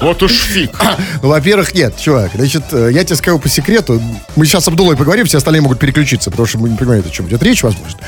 Вот 0.00 0.22
уж 0.22 0.32
фиг. 0.32 0.78
Ну, 1.22 1.28
во-первых, 1.28 1.74
нет, 1.74 1.96
чувак. 1.98 2.32
Значит, 2.34 2.64
э, 2.72 2.90
я 2.92 3.04
тебе 3.04 3.16
скажу 3.16 3.38
по 3.38 3.48
секрету. 3.48 4.02
Мы 4.36 4.46
сейчас 4.46 4.64
с 4.64 4.68
Абдулой 4.68 4.96
поговорим, 4.96 5.26
все 5.26 5.38
остальные 5.38 5.62
могут 5.62 5.78
переключиться, 5.78 6.30
потому 6.30 6.46
что 6.46 6.58
мы 6.58 6.68
не 6.68 6.76
понимаем, 6.76 7.02
о 7.06 7.10
чем 7.10 7.26
идет 7.26 7.42
речь, 7.42 7.62
возможно. 7.62 7.98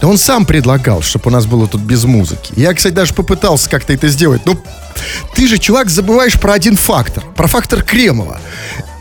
Да 0.00 0.06
он 0.06 0.18
сам 0.18 0.46
предлагал, 0.46 1.02
чтобы 1.02 1.28
у 1.28 1.30
нас 1.30 1.46
было 1.46 1.66
тут 1.66 1.80
без 1.80 2.04
музыки. 2.04 2.52
Я, 2.56 2.72
кстати, 2.72 2.94
даже 2.94 3.14
попытался 3.14 3.68
как-то 3.68 3.92
это 3.92 4.08
сделать. 4.08 4.46
Но 4.46 4.56
ты 5.34 5.48
же, 5.48 5.58
чувак, 5.58 5.90
забываешь 5.90 6.38
про 6.38 6.52
один 6.52 6.76
фактор. 6.76 7.24
Про 7.34 7.48
фактор 7.48 7.82
Кремова. 7.82 8.40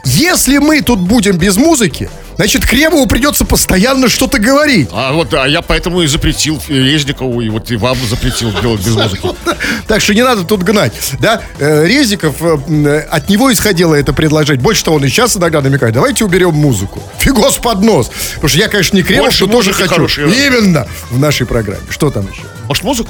Если 0.10 0.58
мы 0.58 0.82
тут 0.82 1.00
будем 1.00 1.38
без 1.38 1.58
музыки, 1.58 2.10
значит, 2.38 2.66
Кремову 2.66 3.08
придется 3.08 3.44
постоянно 3.44 4.08
что-то 4.08 4.40
говорить. 4.40 4.88
А 4.94 5.12
вот 5.12 5.34
а 5.34 5.46
я 5.46 5.62
поэтому 5.62 6.02
и 6.02 6.08
запретил 6.08 6.62
Резникову, 6.70 7.42
и 7.42 7.50
вот 7.50 7.70
и 7.72 7.76
вам 7.76 7.98
запретил 8.10 8.54
делать 8.62 8.80
без 8.86 8.96
музыки. 8.96 9.28
Так 9.88 10.02
что 10.02 10.14
не 10.14 10.24
надо 10.24 10.46
тут 10.46 10.64
гнать. 10.64 10.94
Да, 11.20 11.42
Э, 11.60 11.86
Резиков, 11.86 12.36
э, 12.42 12.58
э, 12.70 13.00
от 13.00 13.30
него 13.30 13.52
исходило 13.52 13.96
это 13.96 14.14
предложение. 14.14 14.64
Больше 14.64 14.84
того, 14.86 14.96
он 14.96 15.04
и 15.04 15.10
сейчас 15.10 15.36
иногда 15.36 15.60
намекает, 15.62 15.94
давайте 15.94 16.24
уберем 16.24 16.54
музыку. 16.54 17.04
Фигос 17.20 17.58
под 17.58 17.82
нос. 17.82 18.10
Потому 18.36 18.48
что 18.48 18.58
я, 18.60 18.70
конечно, 18.70 18.96
не 18.96 19.04
Кремов, 19.04 19.26
Больше 19.26 19.46
но 19.46 19.52
тоже 19.52 19.74
хочу. 19.74 20.08
Именно 20.22 20.88
в 21.10 21.20
нашей 21.20 21.46
программе. 21.46 21.82
Что 21.90 22.12
там 22.12 22.30
еще? 22.32 22.44
Может, 22.68 22.84
музыку? 22.84 23.10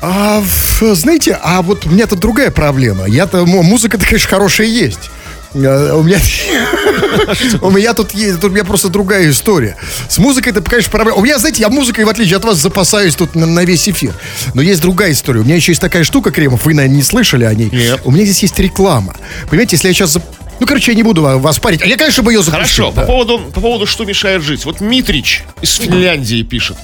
А, 0.00 0.42
знаете, 0.80 1.38
а 1.42 1.60
вот 1.62 1.86
у 1.86 1.90
меня 1.90 2.06
тут 2.06 2.20
другая 2.20 2.50
проблема. 2.50 3.06
Я-то, 3.06 3.44
музыка-то, 3.44 4.04
конечно, 4.04 4.28
хорошая 4.28 4.68
есть. 4.68 5.10
А, 5.52 5.96
У 5.96 6.02
меня, 6.02 6.18
у 7.60 7.70
меня 7.70 7.92
тут 7.94 8.12
есть, 8.12 8.40
тут 8.40 8.50
у 8.50 8.54
меня 8.54 8.64
просто 8.64 8.88
другая 8.88 9.28
история. 9.30 9.76
С 10.08 10.18
музыкой 10.18 10.52
это, 10.52 10.62
конечно, 10.62 10.90
проблема. 10.90 11.18
У 11.18 11.22
меня, 11.22 11.38
знаете, 11.38 11.60
я 11.62 11.68
музыкой, 11.68 12.04
в 12.04 12.08
отличие 12.08 12.36
от 12.36 12.44
вас, 12.44 12.58
запасаюсь 12.58 13.16
тут 13.16 13.34
на, 13.34 13.46
на 13.46 13.64
весь 13.64 13.88
эфир. 13.88 14.14
Но 14.54 14.62
есть 14.62 14.80
другая 14.80 15.12
история. 15.12 15.40
У 15.40 15.44
меня 15.44 15.56
еще 15.56 15.72
есть 15.72 15.80
такая 15.80 16.04
штука, 16.04 16.30
Кремов, 16.30 16.64
вы, 16.64 16.74
наверное, 16.74 16.96
не 16.96 17.02
слышали 17.02 17.44
о 17.44 17.54
ней. 17.54 17.68
Нет. 17.72 18.00
У 18.04 18.10
меня 18.12 18.24
здесь 18.24 18.42
есть 18.42 18.58
реклама. 18.58 19.14
Понимаете, 19.48 19.76
если 19.76 19.88
я 19.88 19.94
сейчас... 19.94 20.16
зап- 20.16 20.22
Ну, 20.60 20.66
короче, 20.66 20.92
я 20.92 20.96
не 20.96 21.02
буду 21.02 21.22
ва- 21.22 21.38
вас 21.38 21.58
парить. 21.58 21.82
А 21.82 21.86
я, 21.86 21.96
конечно, 21.96 22.22
бы 22.22 22.32
ее 22.32 22.42
запустил. 22.42 22.84
Хорошо, 22.86 22.92
да. 22.94 23.00
по, 23.02 23.06
поводу, 23.08 23.38
по 23.52 23.60
поводу, 23.60 23.86
что 23.86 24.04
мешает 24.04 24.42
жить. 24.42 24.64
Вот 24.64 24.80
Митрич 24.80 25.42
из 25.62 25.74
Финляндии 25.76 26.42
пишет. 26.42 26.76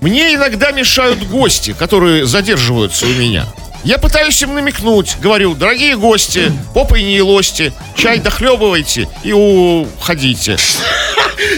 Мне 0.00 0.32
иногда 0.34 0.70
мешают 0.70 1.24
гости, 1.26 1.74
которые 1.76 2.24
задерживаются 2.24 3.04
у 3.06 3.12
меня. 3.14 3.46
Я 3.84 3.98
пытаюсь 3.98 4.40
им 4.42 4.54
намекнуть, 4.54 5.16
говорю, 5.20 5.54
дорогие 5.54 5.96
гости, 5.96 6.52
попой 6.74 7.02
не 7.02 7.14
елости, 7.16 7.72
чай 7.96 8.18
дохлебывайте 8.18 9.08
и 9.22 9.32
уходите. 9.32 10.56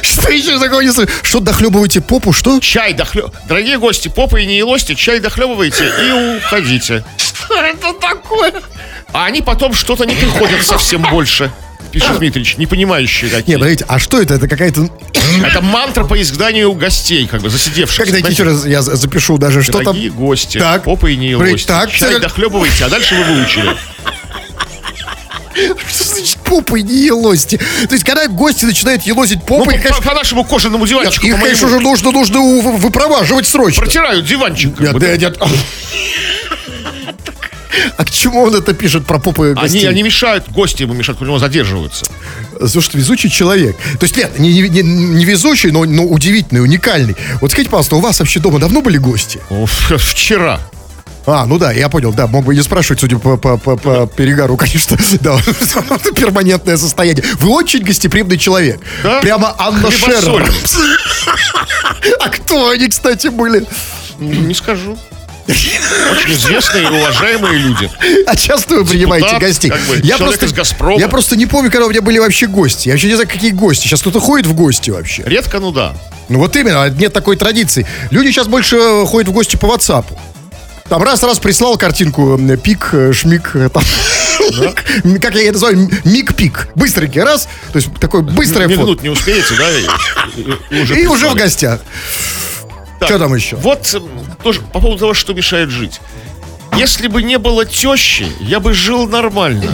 Что 0.03 0.31
еще 0.31 0.59
такое 0.59 0.85
не? 0.85 1.09
Что, 1.23 1.41
дохлебываете 1.41 2.01
попу, 2.01 2.33
что? 2.33 2.61
Чай 2.61 2.93
дохлеб... 2.93 3.35
Дорогие 3.49 3.79
гости, 3.79 4.09
попой 4.09 4.45
не 4.45 4.59
елости, 4.59 4.95
чай 4.95 5.21
дохлебывайте 5.21 5.91
и 6.07 6.39
уходите. 6.39 7.05
Что 7.17 7.55
это 7.55 7.93
такое? 7.95 8.53
А 9.13 9.25
они 9.25 9.41
потом 9.41 9.73
что-то 9.73 10.05
не 10.05 10.15
приходят 10.15 10.63
совсем 10.65 11.03
больше, 11.11 11.51
пишет 11.91 12.19
Дмитрич, 12.19 12.57
не 12.57 12.67
понимающие 12.67 13.31
Не, 13.31 13.37
какие. 13.37 13.57
подождите, 13.57 13.85
а 13.89 13.99
что 13.99 14.21
это? 14.21 14.35
Это 14.35 14.49
какая-то... 14.49 14.89
Это 15.47 15.61
мантра 15.61 16.05
по 16.05 16.21
изгнанию 16.21 16.73
гостей, 16.73 17.27
как 17.27 17.41
бы 17.43 17.51
засидевшихся. 17.51 18.03
Как 18.03 18.13
дайте 18.13 18.31
еще 18.33 18.43
раз 18.45 18.65
я 18.67 18.83
за- 18.83 18.97
запишу 18.97 19.39
даже, 19.39 19.63
что 19.63 19.73
там... 19.75 19.85
Дорогие 19.85 20.11
гости, 20.11 20.59
Так. 20.59 20.85
попой 20.85 21.17
не 21.17 21.33
Говорит, 21.33 21.51
елости, 21.53 21.67
так, 21.69 21.91
чай 21.93 22.19
дохлебывайте, 22.21 22.85
а 22.85 22.89
дальше 22.89 23.15
вы 23.15 23.25
выучили. 23.25 23.71
Что 25.89 26.05
значит 26.05 26.39
попой 26.39 26.83
не 26.83 26.95
елозьте? 27.07 27.59
То 27.59 27.93
есть, 27.93 28.05
когда 28.05 28.27
гости 28.29 28.65
начинают 28.65 29.03
елозить 29.03 29.41
Ну, 29.41 29.59
попой, 29.59 29.75
по, 29.77 29.83
конечно, 29.83 30.03
по 30.03 30.15
нашему 30.15 30.45
кожаному 30.45 30.87
диванчику, 30.87 31.27
их, 31.27 31.35
по 31.35 31.41
конечно 31.41 31.67
моему, 31.67 31.81
же, 31.81 31.85
нужно, 31.85 32.11
нужно 32.13 32.41
выпроваживать 32.79 33.47
срочно. 33.47 33.83
протирают 33.83 34.25
диванчик. 34.25 34.79
Нет, 34.81 34.93
бы. 34.93 35.01
нет, 35.01 35.21
нет. 35.21 35.39
А 37.97 38.05
к 38.05 38.11
чему 38.11 38.43
он 38.43 38.55
это 38.55 38.73
пишет 38.73 39.07
про 39.07 39.19
попы 39.19 39.47
Они, 39.53 39.55
гостей? 39.55 39.89
они 39.89 40.03
мешают, 40.03 40.49
гости 40.51 40.83
ему 40.83 40.95
мешают, 40.95 41.21
у 41.23 41.25
него 41.25 41.39
задерживаются. 41.39 42.07
Слушай, 42.67 42.97
везучий 42.97 43.31
человек. 43.31 43.77
То 43.99 44.05
есть, 44.05 44.17
нет, 44.17 44.39
не, 44.39 44.53
не- 44.69 44.83
не 44.83 45.25
везучий, 45.25 45.71
но, 45.71 45.85
но 45.85 46.05
удивительный, 46.05 46.61
уникальный. 46.63 47.17
Вот 47.41 47.51
скажите, 47.53 47.71
пожалуйста, 47.71 47.97
у 47.97 48.01
вас 48.01 48.19
вообще 48.19 48.41
дома 48.41 48.59
давно 48.59 48.83
были 48.83 48.99
гости? 48.99 49.41
Вчера. 49.97 50.61
А, 51.27 51.45
ну 51.45 51.59
да, 51.59 51.71
я 51.71 51.89
понял, 51.91 52.13
да, 52.15 52.27
мог 52.27 52.47
бы 52.47 52.55
не 52.55 52.63
спрашивать, 52.63 53.01
судя 53.01 53.19
по, 53.19 53.37
по, 53.37 53.57
по- 53.59 53.77
по 53.77 54.07
перегару, 54.07 54.57
конечно, 54.59 54.97
да, 55.21 55.39
перманентное 56.17 56.77
состояние. 56.77 57.25
Вы 57.41 57.51
очень 57.51 57.83
гостеприимный 57.85 58.39
человек. 58.39 58.81
Да? 59.03 59.21
Прямо 59.21 59.55
Анна. 59.59 59.91
Шерер. 59.91 60.51
А 62.21 62.29
кто 62.31 62.71
они, 62.71 62.89
кстати, 62.89 63.29
были? 63.29 63.67
Не 64.19 64.55
скажу. 64.55 64.99
Очень 65.49 66.33
известные 66.35 66.85
и 66.85 66.87
уважаемые 66.87 67.59
люди. 67.59 67.91
А 68.27 68.37
часто 68.37 68.77
вы 68.77 68.85
принимаете 68.85 69.27
Депутат, 69.29 69.49
гостей? 69.49 69.71
как 69.71 69.81
бы, 69.83 70.01
я, 70.03 70.17
просто, 70.19 70.47
из 70.47 70.53
«Газпрома». 70.53 71.01
я 71.01 71.09
просто 71.09 71.37
не 71.37 71.47
помню, 71.47 71.71
когда 71.71 71.87
у 71.87 71.91
меня 71.91 72.03
были 72.03 72.19
вообще 72.19 72.47
гости. 72.47 72.89
Я 72.89 72.95
вообще 72.95 73.09
не 73.09 73.15
знаю, 73.15 73.29
какие 73.29 73.51
гости. 73.51 73.87
Сейчас 73.89 74.01
кто-то 74.01 74.21
ходит 74.21 74.47
в 74.47 74.55
гости 74.55 74.91
вообще. 74.91 75.23
Редко, 75.27 75.59
ну 75.61 75.73
да. 75.73 75.95
Ну 76.29 76.39
вот 76.39 76.55
именно, 76.57 76.89
нет 76.91 77.13
такой 77.13 77.37
традиции. 77.37 77.87
Люди 78.11 78.29
сейчас 78.31 78.47
больше 78.47 78.77
э, 78.77 79.05
ходят 79.07 79.29
в 79.29 79.33
гости 79.33 79.57
по 79.57 79.67
WhatsApp. 79.67 80.05
Там 80.89 81.03
раз-раз 81.03 81.39
прислал 81.39 81.77
картинку, 81.77 82.39
пик, 82.63 82.89
э, 82.93 83.13
шмик, 83.13 83.51
э, 83.55 83.69
там, 83.69 83.83
как 85.21 85.35
я 85.37 85.43
это 85.43 85.53
называю, 85.53 85.77
м- 85.79 85.91
мик-пик. 86.05 86.69
Быстренький 86.75 87.23
раз, 87.23 87.49
то 87.73 87.79
есть 87.79 87.93
такой 88.01 88.23
быстрое 88.23 88.69
фото. 88.69 88.81
Мигнуть 88.81 89.03
не 89.03 89.09
успеете, 89.09 89.55
да? 89.57 89.71
И, 89.71 90.41
и- 90.41 90.77
и 90.79 90.83
уже 90.83 91.01
И 91.03 91.07
уже 91.07 91.29
в 91.29 91.35
гостях. 91.35 91.81
Так, 93.01 93.09
Что 93.09 93.19
там 93.19 93.35
еще? 93.35 93.57
Вот 93.57 93.93
м, 93.95 94.09
тоже 94.43 94.61
по 94.61 94.79
поводу 94.81 94.99
того, 95.01 95.15
что 95.15 95.33
мешает 95.35 95.71
жить. 95.71 96.01
Если 96.77 97.09
бы 97.09 97.23
не 97.23 97.39
было 97.39 97.65
тещи, 97.65 98.27
я 98.41 98.61
бы 98.61 98.73
жил 98.75 99.09
нормально. 99.09 99.73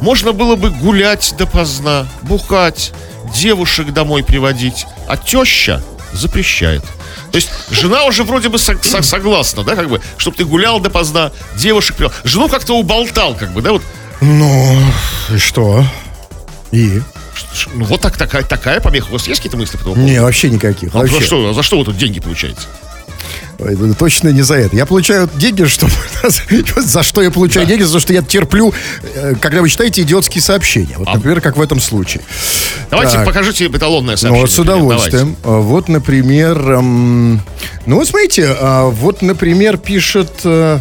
Можно 0.00 0.32
было 0.32 0.56
бы 0.56 0.70
гулять 0.70 1.34
допоздна, 1.38 2.06
бухать, 2.22 2.92
девушек 3.34 3.92
домой 3.92 4.22
приводить. 4.22 4.86
А 5.08 5.16
теща 5.16 5.82
запрещает. 6.12 6.82
То 7.32 7.36
есть 7.36 7.48
жена 7.70 8.04
уже 8.04 8.22
вроде 8.24 8.48
бы 8.48 8.58
сог- 8.58 8.84
со- 8.84 9.02
согласна, 9.02 9.64
да, 9.64 9.74
как 9.74 9.88
бы, 9.88 10.00
чтобы 10.18 10.36
ты 10.36 10.44
гулял 10.44 10.78
допоздна, 10.80 11.32
девушек 11.56 11.96
привел. 11.96 12.12
Жену 12.24 12.48
как-то 12.48 12.76
уболтал, 12.78 13.34
как 13.34 13.52
бы, 13.52 13.62
да, 13.62 13.72
вот. 13.72 13.82
Ну, 14.20 14.78
и 15.30 15.38
что? 15.38 15.84
И? 16.70 17.00
Ну, 17.74 17.84
вот 17.84 18.00
так, 18.00 18.16
такая, 18.16 18.42
такая 18.42 18.80
помеха. 18.80 19.08
У 19.08 19.12
вас 19.12 19.26
есть 19.26 19.40
какие-то 19.40 19.56
мысли 19.56 19.76
по 19.76 19.90
этому? 19.90 19.96
Не, 19.96 20.20
вообще 20.20 20.50
никаких. 20.50 20.94
А 20.94 20.98
вообще. 20.98 21.18
за, 21.18 21.24
что, 21.24 21.52
за 21.52 21.62
что 21.62 21.78
вы 21.78 21.84
тут 21.84 21.96
деньги 21.96 22.20
получаете? 22.20 22.60
Ой, 23.58 23.76
ну, 23.78 23.94
Точно 23.94 24.28
не 24.30 24.42
за 24.42 24.54
это. 24.56 24.76
Я 24.76 24.84
получаю 24.86 25.28
деньги, 25.34 25.64
чтобы... 25.64 25.92
За 26.82 27.02
что 27.02 27.22
я 27.22 27.30
получаю 27.30 27.66
деньги? 27.66 27.82
За 27.84 27.94
то, 27.94 28.00
что 28.00 28.12
я 28.12 28.22
терплю, 28.22 28.72
э, 29.14 29.34
когда 29.40 29.60
вы 29.62 29.68
читаете 29.68 30.02
идиотские 30.02 30.42
сообщения. 30.42 30.96
Вот, 30.98 31.06
например, 31.12 31.40
как 31.40 31.56
в 31.56 31.62
этом 31.62 31.80
случае. 31.80 32.22
Давайте 32.90 33.12
Так. 33.12 33.24
покажите 33.26 33.66
эталонное 33.66 34.14
Ну, 34.14 34.16
сообщение. 34.16 34.40
вот 34.40 34.50
с 34.50 34.58
удовольствием. 34.58 35.36
А, 35.44 35.60
Вот, 35.60 35.88
например, 35.88 36.58
эм, 36.58 37.40
ну 37.86 37.96
вот 37.96 38.08
смотрите, 38.08 38.56
а, 38.58 38.88
вот, 38.88 39.22
например, 39.22 39.76
пишет 39.78 40.40
э, 40.44 40.80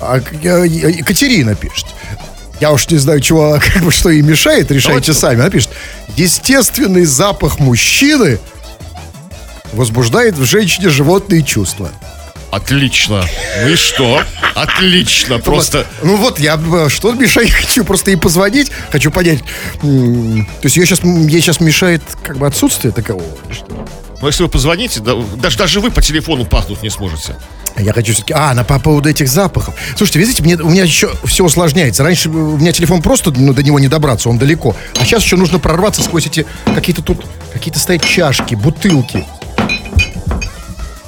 а, 0.00 0.20
э, 0.42 0.66
Екатерина 0.66 1.54
пишет. 1.54 1.86
Я 2.60 2.72
уж 2.72 2.88
не 2.88 2.98
знаю, 2.98 3.20
чего, 3.20 3.60
как 3.74 3.82
бы, 3.82 3.90
что 3.90 4.10
ей 4.10 4.22
мешает, 4.22 4.70
решайте 4.70 4.88
Давайте. 4.88 5.14
сами. 5.14 5.40
Она 5.40 5.50
пишет, 5.50 5.70
естественный 6.16 7.04
запах 7.04 7.58
мужчины 7.58 8.38
возбуждает 9.72 10.36
в 10.36 10.44
женщине 10.44 10.88
животные 10.88 11.42
чувства. 11.42 11.90
Отлично. 12.50 13.22
Ну 13.62 13.68
и 13.68 13.76
что? 13.76 14.22
Отлично. 14.54 15.38
Просто. 15.38 15.86
Ну 16.02 16.16
вот, 16.16 16.40
я 16.40 16.58
э, 16.58 16.88
что 16.88 17.12
мешает, 17.12 17.50
хочу 17.66 17.84
просто 17.84 18.10
ей 18.10 18.16
позвонить, 18.16 18.70
хочу 18.90 19.10
понять. 19.10 19.40
То 19.80 19.86
есть 20.62 20.76
ей 20.76 20.86
сейчас, 20.86 21.00
ей 21.04 21.40
сейчас 21.40 21.60
мешает 21.60 22.02
как 22.22 22.38
бы 22.38 22.46
отсутствие 22.46 22.92
такового. 22.92 23.36
или 23.46 23.54
что? 23.54 23.86
Ну, 24.20 24.26
если 24.26 24.42
вы 24.42 24.48
позвоните, 24.48 25.00
да, 25.00 25.14
даже, 25.36 25.58
даже 25.58 25.80
вы 25.80 25.90
по 25.90 26.02
телефону 26.02 26.44
пахнуть 26.44 26.82
не 26.82 26.90
сможете. 26.90 27.36
А 27.78 27.80
Я 27.80 27.92
хочу 27.92 28.12
все-таки... 28.12 28.34
А, 28.36 28.54
на, 28.54 28.64
по 28.64 28.80
поводу 28.80 29.08
этих 29.08 29.28
запахов. 29.28 29.72
Слушайте, 29.96 30.18
видите, 30.18 30.42
мне, 30.42 30.56
у 30.56 30.68
меня 30.68 30.82
еще 30.82 31.12
все 31.24 31.44
усложняется. 31.44 32.02
Раньше 32.02 32.28
у 32.28 32.56
меня 32.56 32.72
телефон 32.72 33.02
просто, 33.02 33.30
ну, 33.30 33.54
до 33.54 33.62
него 33.62 33.78
не 33.78 33.86
добраться, 33.86 34.28
он 34.28 34.36
далеко. 34.36 34.74
А 35.00 35.04
сейчас 35.04 35.22
еще 35.22 35.36
нужно 35.36 35.60
прорваться 35.60 36.02
сквозь 36.02 36.26
эти... 36.26 36.44
Какие-то 36.74 37.02
тут... 37.02 37.24
Какие-то 37.52 37.78
стоят 37.78 38.04
чашки, 38.04 38.56
бутылки. 38.56 39.24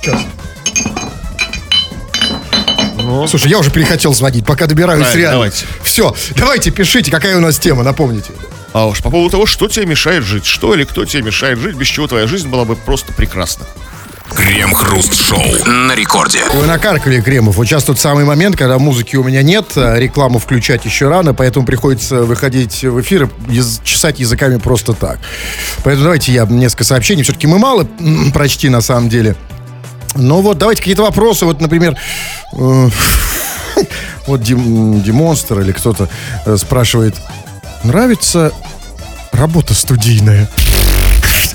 Сейчас. 0.00 0.20
Слушай, 3.28 3.50
я 3.50 3.59
уже 3.59 3.72
перехотел 3.72 4.14
звонить, 4.14 4.46
пока 4.46 4.68
добираюсь 4.68 5.00
Правильно, 5.02 5.18
реально. 5.20 5.35
давайте. 5.35 5.66
Все, 5.83 6.14
давайте, 6.37 6.70
пишите, 6.70 7.11
какая 7.11 7.37
у 7.37 7.40
нас 7.40 7.59
тема, 7.59 7.83
напомните. 7.83 8.30
А 8.72 8.87
уж 8.87 9.02
по 9.02 9.11
поводу 9.11 9.30
того, 9.30 9.46
что 9.46 9.66
тебе 9.66 9.87
мешает 9.87 10.22
жить. 10.22 10.46
Что 10.46 10.72
или 10.76 10.85
кто 10.85 11.04
тебе 11.04 11.24
мешает 11.24 11.59
жить, 11.59 11.74
без 11.74 11.88
чего 11.88 12.06
твоя 12.06 12.28
жизнь 12.28 12.48
была 12.48 12.64
бы 12.64 12.76
просто 12.76 13.12
прекрасна. 13.12 13.66
Крем-хруст-шоу 14.34 15.42
на 15.66 15.94
рекорде. 15.94 16.40
Вы 16.54 16.66
накаркали, 16.66 17.20
Кремов. 17.20 17.56
Вот 17.56 17.66
сейчас 17.66 17.84
тот 17.84 17.98
самый 17.98 18.24
момент, 18.24 18.56
когда 18.56 18.78
музыки 18.78 19.16
у 19.16 19.24
меня 19.24 19.42
нет, 19.42 19.66
а 19.76 19.96
рекламу 19.98 20.38
включать 20.38 20.84
еще 20.84 21.08
рано, 21.08 21.34
поэтому 21.34 21.66
приходится 21.66 22.22
выходить 22.22 22.82
в 22.82 23.00
эфир 23.00 23.28
и 23.48 23.60
чесать 23.84 24.20
языками 24.20 24.56
просто 24.58 24.92
так. 24.92 25.18
Поэтому 25.84 26.04
давайте 26.04 26.32
я 26.32 26.44
несколько 26.46 26.84
сообщений. 26.84 27.22
Все-таки 27.22 27.46
мы 27.46 27.58
мало 27.58 27.86
прочти 28.32 28.68
на 28.68 28.80
самом 28.80 29.08
деле. 29.08 29.36
Ну 30.14 30.40
вот, 30.40 30.58
давайте 30.58 30.82
какие-то 30.82 31.02
вопросы. 31.02 31.44
Вот, 31.44 31.60
например, 31.60 31.96
э, 32.52 32.88
вот 34.26 34.42
Дим- 34.42 35.02
Димонстр 35.02 35.60
или 35.60 35.72
кто-то 35.72 36.08
э, 36.46 36.56
спрашивает, 36.56 37.14
нравится 37.84 38.52
работа 39.32 39.74
студийная? 39.74 40.48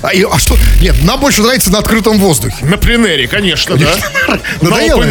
А, 0.06 0.12
и- 0.14 0.22
а 0.22 0.38
что? 0.38 0.56
Нет, 0.80 0.94
нам 1.02 1.18
больше 1.18 1.42
нравится 1.42 1.72
на 1.72 1.78
открытом 1.78 2.18
воздухе. 2.18 2.64
На 2.64 2.76
пленэре, 2.78 3.26
конечно, 3.26 3.76
да. 3.76 3.92
На 4.60 4.70
Надоело? 4.70 5.02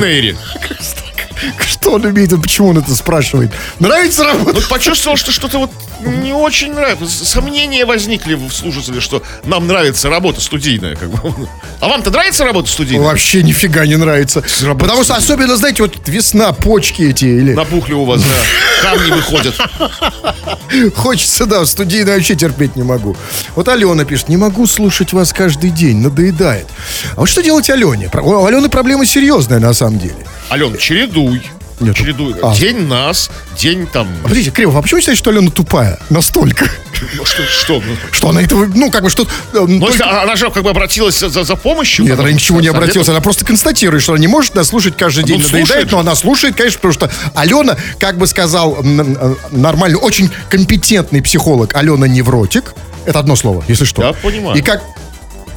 Что 1.59 1.93
он 1.93 2.09
имеет? 2.09 2.29
Почему 2.41 2.69
он 2.69 2.77
это 2.77 2.95
спрашивает? 2.95 3.51
Нравится 3.79 4.23
работа? 4.23 4.53
Вот 4.53 4.67
почувствовал, 4.67 5.17
что 5.17 5.31
что-то 5.31 5.59
вот 5.59 5.71
не 6.01 6.33
очень 6.33 6.73
нравится. 6.73 7.25
Сомнения 7.25 7.85
возникли 7.85 8.35
в 8.35 8.51
слушателе, 8.51 8.99
что 8.99 9.21
нам 9.43 9.67
нравится 9.67 10.09
работа 10.09 10.41
студийная. 10.41 10.95
Как 10.95 11.09
бы. 11.09 11.47
А 11.79 11.87
вам-то 11.87 12.11
нравится 12.11 12.43
работа 12.43 12.69
студийная? 12.69 13.05
Вообще 13.05 13.43
нифига 13.43 13.85
не 13.85 13.95
нравится. 13.95 14.43
Работа 14.61 14.85
Потому 14.85 15.03
что 15.03 15.15
особенно, 15.15 15.55
знаете, 15.55 15.83
вот 15.83 15.95
весна, 16.07 16.53
почки 16.53 17.03
эти, 17.03 17.25
или 17.25 17.53
Набухли 17.53 17.93
у 17.93 18.05
вас, 18.05 18.21
да. 18.21 18.89
Камни 18.89 19.11
выходят. 19.11 19.55
хочется, 20.95 21.45
да, 21.45 21.65
студийно 21.65 22.13
вообще 22.13 22.35
терпеть 22.35 22.75
не 22.75 22.83
могу. 22.83 23.15
Вот 23.55 23.67
Алена 23.67 24.05
пишет, 24.05 24.29
не 24.29 24.37
могу 24.37 24.67
слушать 24.67 25.13
вас 25.13 25.33
каждый 25.33 25.69
день, 25.69 25.97
надоедает. 25.97 26.67
А 27.15 27.21
вот 27.21 27.29
что 27.29 27.41
делать 27.41 27.69
Алене? 27.69 28.09
У 28.13 28.45
Алены 28.45 28.69
проблема 28.69 29.05
серьезная 29.05 29.59
на 29.59 29.73
самом 29.73 29.99
деле. 29.99 30.15
Ален, 30.51 30.77
чередуй. 30.77 31.34
Нет, 31.81 31.93
чередуй. 31.97 32.35
а. 32.41 32.55
День 32.55 32.87
нас, 32.87 33.29
день 33.59 33.85
там. 33.85 34.07
А 34.21 34.23
Подождите, 34.23 34.51
Кремов, 34.51 34.77
а 34.77 34.81
почему 34.81 34.97
вы 34.97 35.01
считаете, 35.01 35.19
что 35.19 35.31
Алена 35.31 35.49
тупая? 35.51 35.99
Настолько. 36.09 36.69
Ну, 37.17 37.25
что, 37.25 37.43
что? 37.43 37.73
ну, 37.85 37.95
Что 38.11 38.29
она 38.29 38.41
этого, 38.41 38.65
ну, 38.73 38.89
как 38.89 39.03
бы, 39.03 39.09
что... 39.09 39.23
э, 39.23 39.25
Ну, 39.53 39.79
только- 39.81 39.91
если 39.91 40.03
она 40.03 40.37
же 40.37 40.49
как 40.51 40.63
бы 40.63 40.69
обратилась 40.69 41.19
за, 41.19 41.43
за 41.43 41.55
помощью. 41.57 42.05
Нет, 42.05 42.17
она 42.17 42.31
ничего 42.31 42.61
не 42.61 42.69
обратилась. 42.69 43.09
Она 43.09 43.19
просто 43.19 43.43
констатирует, 43.43 44.03
что 44.03 44.13
она 44.13 44.21
не 44.21 44.27
может 44.27 44.55
нас 44.55 44.69
слушать 44.69 44.95
каждый 44.95 45.25
день. 45.25 45.37
Надоедает, 45.41 45.67
слушает 45.67 45.91
но 45.91 45.99
она 45.99 46.15
слушает, 46.15 46.55
конечно, 46.55 46.79
потому 46.79 46.93
что 46.93 47.11
Алена, 47.33 47.75
как 47.99 48.17
бы 48.17 48.25
сказал 48.27 48.77
м, 48.81 49.37
нормальный, 49.51 49.97
очень 49.99 50.29
компетентный 50.49 51.21
психолог, 51.21 51.75
Алена 51.75 52.07
невротик. 52.07 52.73
Это 53.05 53.19
одно 53.19 53.35
слово, 53.35 53.63
если 53.67 53.83
что. 53.83 54.01
Я 54.01 54.13
понимаю. 54.13 54.57
И 54.57 54.61
как... 54.61 54.81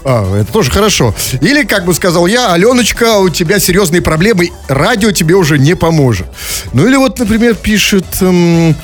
А, 0.05 0.41
это 0.41 0.53
тоже 0.53 0.71
хорошо. 0.71 1.15
Или, 1.41 1.65
как 1.65 1.85
бы 1.85 1.93
сказал 1.95 2.27
я, 2.27 2.53
Аленочка, 2.53 3.19
у 3.19 3.29
тебя 3.29 3.59
серьезные 3.59 4.01
проблемы, 4.03 4.51
радио 4.69 5.11
тебе 5.13 5.35
уже 5.35 5.59
не 5.59 5.75
поможет. 5.75 6.27
Ну 6.73 6.87
или 6.87 6.97
вот, 6.97 7.19
например, 7.19 7.55
пишет... 7.55 8.07
эм, 8.21 8.75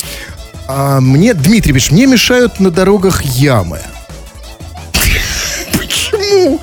а, 0.66 1.00
мне, 1.00 1.34
Дмитрий 1.34 1.72
пишет, 1.72 1.92
мне 1.92 2.06
мешают 2.06 2.58
на 2.60 2.70
дорогах 2.70 3.22
ямы. 3.22 3.80
Почему? 5.72 6.60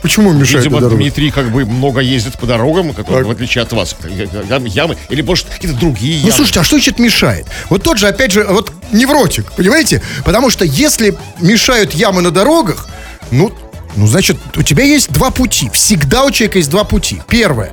Почему 0.00 0.32
мешают 0.32 0.64
Видимо? 0.66 0.80
Дмитрий 0.90 1.30
как 1.30 1.50
бы 1.52 1.64
много 1.64 2.00
ездит 2.00 2.36
по 2.36 2.44
дорогам, 2.44 2.92
которые, 2.92 3.20
Так. 3.22 3.28
в 3.28 3.30
отличие 3.30 3.62
от 3.62 3.72
вас, 3.72 3.94
Ям- 4.48 4.64
ямы, 4.64 4.96
или, 5.10 5.22
может, 5.22 5.46
какие-то 5.46 5.78
другие 5.78 6.16
ямы. 6.16 6.30
Ну, 6.30 6.36
слушайте, 6.36 6.58
а 6.60 6.64
что 6.64 6.76
значит 6.76 6.98
мешает? 6.98 7.46
Вот 7.68 7.84
тот 7.84 7.98
же, 7.98 8.08
опять 8.08 8.32
же, 8.32 8.44
вот 8.44 8.72
невротик, 8.90 9.52
понимаете? 9.52 10.02
Потому 10.24 10.50
что 10.50 10.64
если 10.64 11.16
мешают 11.40 11.92
ямы 11.92 12.20
на 12.20 12.32
дорогах, 12.32 12.88
ну, 13.30 13.52
ну, 13.96 14.06
значит, 14.06 14.38
у 14.56 14.62
тебя 14.62 14.84
есть 14.84 15.12
два 15.12 15.30
пути. 15.30 15.70
Всегда 15.70 16.24
у 16.24 16.30
человека 16.30 16.58
есть 16.58 16.70
два 16.70 16.84
пути. 16.84 17.22
Первое. 17.28 17.72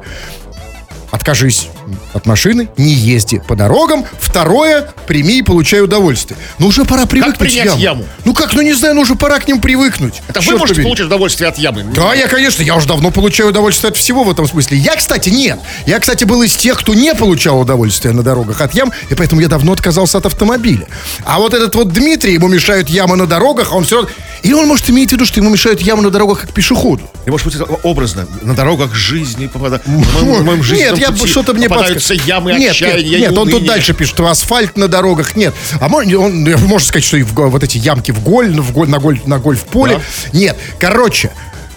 Откажись, 1.11 1.69
от 2.13 2.25
машины, 2.25 2.69
не 2.77 2.93
езди 2.93 3.41
по 3.47 3.55
дорогам. 3.55 4.05
Второе, 4.19 4.89
прими 5.07 5.39
и 5.39 5.41
получай 5.41 5.81
удовольствие. 5.81 6.37
Ну 6.57 6.67
уже 6.67 6.85
пора 6.85 7.05
привыкнуть 7.05 7.37
принять 7.37 7.69
к 7.69 7.77
яму. 7.77 7.79
яму? 7.79 8.05
Ну 8.25 8.33
как, 8.33 8.53
ну 8.53 8.61
не 8.61 8.73
знаю, 8.73 8.95
ну 8.95 9.01
уже 9.01 9.15
пора 9.15 9.39
к 9.39 9.47
ним 9.47 9.61
привыкнуть. 9.61 10.21
Это 10.27 10.41
Черт 10.41 10.53
вы 10.53 10.59
можете 10.59 10.75
побери. 10.75 10.83
получить 10.85 11.05
удовольствие 11.05 11.49
от 11.49 11.57
ямы. 11.57 11.83
Да, 11.95 12.13
я, 12.13 12.27
конечно, 12.27 12.63
я 12.63 12.75
уже 12.75 12.87
давно 12.87 13.11
получаю 13.11 13.49
удовольствие 13.49 13.89
от 13.89 13.97
всего 13.97 14.23
в 14.23 14.31
этом 14.31 14.47
смысле. 14.47 14.77
Я, 14.77 14.95
кстати, 14.95 15.29
нет. 15.29 15.59
Я, 15.85 15.99
кстати, 15.99 16.23
был 16.23 16.41
из 16.43 16.55
тех, 16.55 16.79
кто 16.79 16.93
не 16.93 17.13
получал 17.15 17.59
удовольствия 17.59 18.11
на 18.11 18.23
дорогах 18.23 18.61
от 18.61 18.73
ям, 18.73 18.91
и 19.09 19.15
поэтому 19.15 19.41
я 19.41 19.47
давно 19.47 19.73
отказался 19.73 20.17
от 20.17 20.25
автомобиля. 20.25 20.87
А 21.25 21.39
вот 21.39 21.53
этот 21.53 21.75
вот 21.75 21.91
Дмитрий, 21.91 22.33
ему 22.33 22.47
мешают 22.47 22.89
ямы 22.89 23.15
на 23.15 23.25
дорогах, 23.25 23.69
а 23.71 23.75
он 23.75 23.85
все 23.85 23.97
равно... 23.97 24.09
Или 24.43 24.53
он 24.53 24.67
может 24.67 24.89
иметь 24.89 25.09
в 25.09 25.13
виду, 25.13 25.25
что 25.25 25.39
ему 25.39 25.49
мешают 25.49 25.81
ямы 25.81 26.01
на 26.01 26.11
дорогах 26.11 26.41
как 26.41 26.53
пешеходу. 26.53 27.09
И, 27.25 27.29
может 27.29 27.45
быть, 27.45 27.57
образно. 27.83 28.27
На 28.41 28.55
дорогах 28.55 28.95
жизни 28.95 29.49
жизненном 30.63 30.97
Нет, 30.97 30.97
я 30.97 31.27
что-то 31.27 31.53
мне 31.53 31.69
подсказывает. 31.83 32.27
ямы 32.27 32.53
нет, 32.53 32.71
отчаяния 32.71 33.19
Нет, 33.19 33.29
нет, 33.29 33.37
он 33.37 33.49
тут 33.49 33.65
дальше 33.65 33.93
пишет, 33.93 34.13
что 34.13 34.27
асфальт 34.27 34.77
на 34.77 34.87
дорогах 34.87 35.35
нет. 35.35 35.53
А 35.79 35.89
можно, 35.89 36.19
он, 36.19 36.47
э, 36.47 36.57
можно 36.57 36.87
сказать, 36.87 37.05
что 37.05 37.17
и 37.17 37.23
в 37.23 37.33
вот 37.33 37.63
эти 37.63 37.77
ямки 37.77 38.11
в 38.11 38.23
голь, 38.23 38.51
в 38.59 38.71
голь, 38.73 38.89
на, 38.89 38.99
голь, 38.99 39.19
на 39.25 39.39
гольф-поле. 39.39 40.01
Нет, 40.33 40.57
короче, 40.79 41.31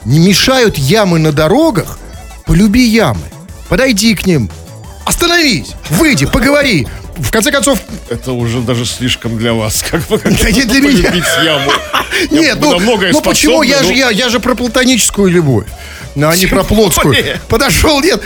не 0.05 0.19
мешают 0.19 0.79
ямы 0.79 1.19
на 1.19 1.33
дорогах, 1.33 1.99
полюби 2.47 2.85
ямы. 2.85 3.23
Подойди 3.69 4.15
к 4.15 4.27
ним, 4.27 4.51
остановись, 5.05 5.73
выйди, 5.91 6.27
поговори. 6.27 6.87
В 7.17 7.31
конце 7.31 7.53
концов, 7.53 7.79
Это 8.09 8.33
уже 8.33 8.61
даже 8.61 8.87
слишком 8.87 9.37
для 9.37 9.53
вас. 9.53 9.85
Как 9.88 10.01
бы, 10.09 10.19
Да 10.19 10.51
не 10.51 10.65
для 10.65 10.81
меня. 10.81 11.12
яму. 11.45 11.71
Нет, 12.31 12.59
ну, 12.61 12.79
ну 12.79 13.21
почему? 13.21 13.62
Я 13.62 13.83
же, 13.83 13.93
я, 13.93 14.11
я 14.11 14.29
же 14.29 14.41
про 14.41 14.55
платоническую 14.55 15.31
любовь, 15.31 15.67
а 16.17 16.37
не 16.37 16.47
про 16.47 16.65
плотскую. 16.65 17.15
Подошел, 17.49 18.01
нет, 18.01 18.23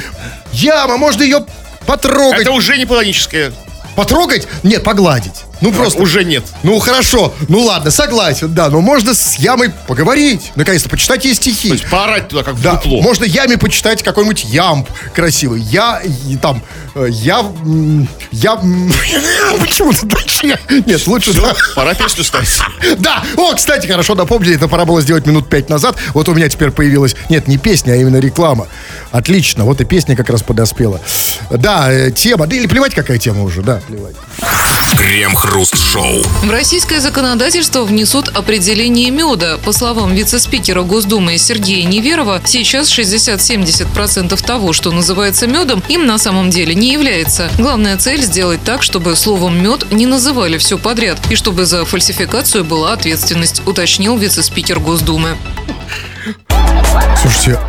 яма, 0.53 0.97
можно 0.97 1.23
ее 1.23 1.45
потрогать. 1.87 2.43
Это 2.43 2.53
уже 2.53 2.77
не 2.77 2.87
платоническое. 2.87 3.53
Потрогать? 3.95 4.47
Нет, 4.63 4.83
погладить. 4.85 5.45
Ну 5.61 5.73
просто. 5.73 6.01
Уже 6.03 6.25
нет. 6.25 6.45
Ну 6.63 6.79
хорошо, 6.79 7.33
ну 7.49 7.61
ладно, 7.63 7.91
согласен, 7.91 8.53
да, 8.55 8.69
но 8.69 8.81
можно 8.81 9.15
с 9.15 9.37
ямой 9.37 9.71
поговорить. 9.87 10.53
Наконец-то, 10.55 10.89
почитать 10.89 11.25
ей 11.25 11.35
стихи. 11.35 11.69
То 11.69 11.75
есть 11.75 11.89
поорать 11.91 12.29
туда, 12.29 12.43
как 12.43 12.55
в 12.55 12.63
Да, 12.63 12.75
дупло. 12.75 13.01
можно 13.03 13.25
яме 13.25 13.57
почитать 13.57 14.03
какой-нибудь 14.03 14.45
ямб 14.45 14.89
красивый. 15.15 15.61
Я, 15.63 16.01
и 16.29 16.37
там, 16.37 16.63
э, 16.95 17.07
я, 17.11 17.45
я, 18.33 18.57
почему-то 19.61 20.07
дальше 20.07 20.47
я- 20.47 20.59
Нет, 20.87 21.07
лучше, 21.07 21.33
Всё, 21.33 21.41
да. 21.43 21.55
пора 21.75 21.95
песню 21.95 22.25
ставить. 22.25 22.49
Да, 22.99 23.23
о, 23.37 23.55
кстати, 23.55 23.87
хорошо 23.87 24.15
напомнили, 24.15 24.57
это 24.57 24.69
пора 24.69 24.85
было 24.85 25.01
сделать 25.01 25.27
минут 25.27 25.49
пять 25.49 25.69
назад. 25.69 25.97
Вот 26.15 26.29
у 26.29 26.35
меня 26.35 26.49
теперь 26.49 26.71
появилась, 26.71 27.15
нет, 27.29 27.49
не 27.49 27.59
песня, 27.59 27.93
а 27.93 27.97
именно 27.97 28.17
реклама. 28.19 28.69
Отлично, 29.11 29.65
вот 29.65 29.81
и 29.81 29.85
песня 29.85 30.17
как 30.17 30.29
раз 30.31 30.43
подоспела. 30.43 31.01
Да, 31.51 31.91
э, 31.93 32.11
тема, 32.11 32.47
да 32.47 32.57
или 32.57 32.67
плевать, 32.67 32.95
какая 32.95 33.19
тема 33.19 33.43
уже, 33.43 33.63
да, 33.63 33.81
плевать. 33.87 34.17
Крем-хруст-шоу. 34.97 36.23
В 36.43 36.51
российское 36.51 37.01
законодательство 37.01 37.85
внесут 37.85 38.29
определение 38.29 39.11
меда. 39.11 39.59
По 39.59 39.73
словам 39.73 40.15
вице-спикера 40.15 40.83
Госдумы 40.83 41.39
Сергея 41.39 41.87
Неверова, 41.87 42.41
сейчас 42.45 42.91
60-70% 42.91 44.45
того, 44.45 44.73
что 44.73 44.91
называется 44.91 45.47
медом, 45.47 45.83
им 45.89 46.07
на 46.07 46.19
самом 46.19 46.51
деле 46.51 46.75
не 46.75 46.93
является. 46.93 47.51
Главная 47.59 47.97
цель 47.99 48.23
сделать 48.23 48.63
так, 48.65 48.83
чтобы 48.83 49.17
словом 49.17 49.63
мед 49.63 49.93
не 49.93 50.07
называли 50.07 50.59
все 50.59 50.79
подряд, 50.79 51.19
и 51.31 51.37
чтобы 51.37 51.67
за 51.67 51.85
фальсификацию 51.85 52.65
была 52.65 52.93
ответственность, 52.93 53.63
уточнил 53.67 54.17
вице-спикер 54.17 54.81
Госдумы. 54.81 55.37
Слушайте, 57.21 57.61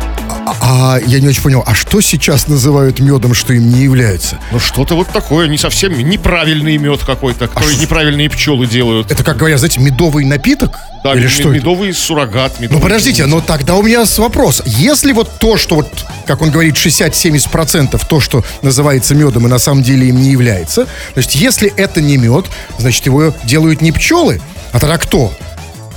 а, 0.60 0.94
а 0.96 1.00
я 1.06 1.20
не 1.20 1.28
очень 1.28 1.42
понял, 1.42 1.62
а 1.66 1.74
что 1.74 2.00
сейчас 2.00 2.48
называют 2.48 3.00
медом, 3.00 3.34
что 3.34 3.52
им 3.52 3.70
не 3.70 3.80
является? 3.82 4.38
Ну 4.52 4.58
что-то 4.58 4.94
вот 4.94 5.08
такое, 5.08 5.48
не 5.48 5.58
совсем 5.58 5.92
неправильный 5.98 6.76
мед 6.78 7.00
какой-то, 7.04 7.48
который 7.48 7.74
ш- 7.74 7.80
неправильные 7.82 8.30
пчелы 8.30 8.66
делают. 8.66 9.10
Это, 9.10 9.22
как 9.24 9.36
говорят, 9.36 9.58
знаете, 9.58 9.80
медовый 9.80 10.24
напиток? 10.24 10.78
Да, 11.04 11.14
Или 11.14 11.26
что 11.28 11.42
это? 11.50 11.50
медовый 11.58 11.92
суррогат. 11.92 12.54
Ну 12.58 12.64
медовый 12.64 12.82
подождите, 12.82 13.22
вкус. 13.22 13.34
но 13.34 13.40
тогда 13.40 13.74
у 13.76 13.82
меня 13.82 14.04
вопрос. 14.16 14.62
Если 14.66 15.12
вот 15.12 15.30
то, 15.38 15.56
что 15.56 15.76
вот, 15.76 15.88
как 16.26 16.42
он 16.42 16.50
говорит, 16.50 16.74
60-70% 16.76 18.00
то, 18.08 18.20
что 18.20 18.44
называется 18.62 19.14
медом 19.14 19.46
и 19.46 19.48
на 19.50 19.58
самом 19.58 19.82
деле 19.82 20.08
им 20.08 20.20
не 20.22 20.30
является, 20.30 20.86
значит, 21.14 21.32
если 21.32 21.72
это 21.76 22.00
не 22.00 22.16
мед, 22.16 22.46
значит, 22.78 23.06
его 23.06 23.32
делают 23.44 23.80
не 23.80 23.92
пчелы, 23.92 24.40
а 24.72 24.80
тогда 24.80 24.98
кто? 24.98 25.32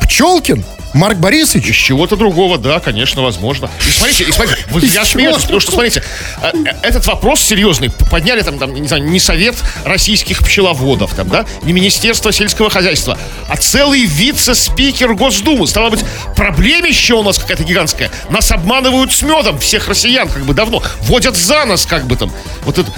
Пчелкин? 0.02 0.64
Марк 0.93 1.17
Борисович? 1.17 1.69
Из 1.69 1.75
чего-то 1.75 2.15
другого, 2.15 2.58
да, 2.58 2.80
конечно, 2.80 3.21
возможно. 3.21 3.69
И 3.88 3.91
смотрите, 3.91 4.23
и 4.25 4.32
смотрите, 4.32 4.65
вот 4.69 4.84
я 4.84 5.06
смеюсь, 5.06 5.41
потому 5.41 5.60
что, 5.60 5.71
смотрите, 5.71 6.04
э, 6.41 6.51
э, 6.65 6.73
этот 6.84 7.06
вопрос 7.08 7.41
серьезный. 7.41 7.89
Подняли 8.10 8.41
там, 8.41 8.60
там, 8.60 8.73
не 8.73 8.88
знаю, 8.88 9.04
не 9.04 9.19
совет 9.19 9.56
российских 9.86 10.39
пчеловодов, 10.39 11.13
там, 11.15 11.30
да, 11.30 11.45
не 11.63 11.73
Министерство 11.73 12.32
сельского 12.32 12.69
хозяйства, 12.69 13.17
а 13.47 13.58
целый 13.58 14.06
вице-спикер 14.06 15.13
Госдумы. 15.13 15.67
Стало 15.67 15.89
быть, 15.89 16.04
проблемище 16.36 17.13
у 17.13 17.23
нас 17.23 17.38
какая-то 17.38 17.63
гигантская. 17.63 18.12
Нас 18.30 18.51
обманывают 18.51 19.12
с 19.12 19.21
медом, 19.21 19.60
всех 19.60 19.88
россиян, 19.88 20.27
как 20.27 20.45
бы 20.45 20.54
давно. 20.54 20.84
Водят 21.04 21.38
за 21.38 21.65
нас, 21.65 21.86
как 21.86 22.06
бы 22.06 22.15
там. 22.15 22.32
Вот 22.63 22.77
это, 22.77 22.91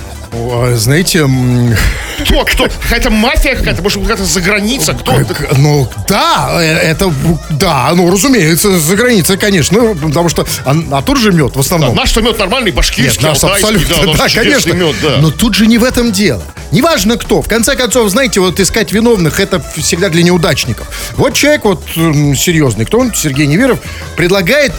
Знаете, 0.75 1.19
м, 1.19 1.75
кто, 2.23 2.43
кто? 2.45 2.67
Какая-то 2.83 3.09
мафия 3.09 3.55
какая-то, 3.55 3.81
может, 3.81 4.01
какая-то 4.01 4.25
заграница, 4.25 4.93
кто? 4.93 5.13
это? 5.19 5.33
как- 5.33 5.57
ну 5.57 5.87
да, 6.07 6.57
э, 6.61 6.65
это, 6.65 7.13
да, 7.51 7.91
ну 7.95 8.09
разумеется, 8.11 8.79
за 8.79 8.95
границей, 8.95 9.37
конечно, 9.37 9.79
ну, 9.79 9.95
потому 9.95 10.29
что, 10.29 10.45
а, 10.65 10.75
а 10.91 11.01
тут 11.01 11.19
же 11.19 11.31
мед 11.31 11.55
в 11.55 11.59
основном. 11.59 11.95
Наш 11.95 12.15
мед 12.15 12.39
нормальный, 12.39 12.67
Нет, 12.67 12.75
башкирский, 12.75 13.27
нас 13.27 13.43
алтайский, 13.43 13.75
абсолютно, 13.75 13.95
да, 14.13 14.17
наш 14.17 14.17
да, 14.17 14.29
чудесный 14.29 14.71
конечно. 14.71 14.87
мед, 14.87 14.95
да. 15.03 15.17
Но 15.21 15.29
тут 15.31 15.53
же 15.55 15.67
не 15.67 15.77
в 15.77 15.83
этом 15.83 16.11
дело. 16.11 16.43
Неважно 16.71 17.17
кто. 17.17 17.41
В 17.41 17.47
конце 17.47 17.75
концов, 17.75 18.09
знаете, 18.09 18.39
вот 18.39 18.59
искать 18.59 18.91
виновных 18.91 19.39
это 19.39 19.63
всегда 19.77 20.09
для 20.09 20.23
неудачников. 20.23 20.87
Вот 21.17 21.35
человек 21.35 21.65
вот 21.65 21.83
серьезный, 21.93 22.85
кто 22.85 22.99
он, 22.99 23.13
Сергей 23.13 23.45
Неверов, 23.45 23.79
предлагает 24.15 24.73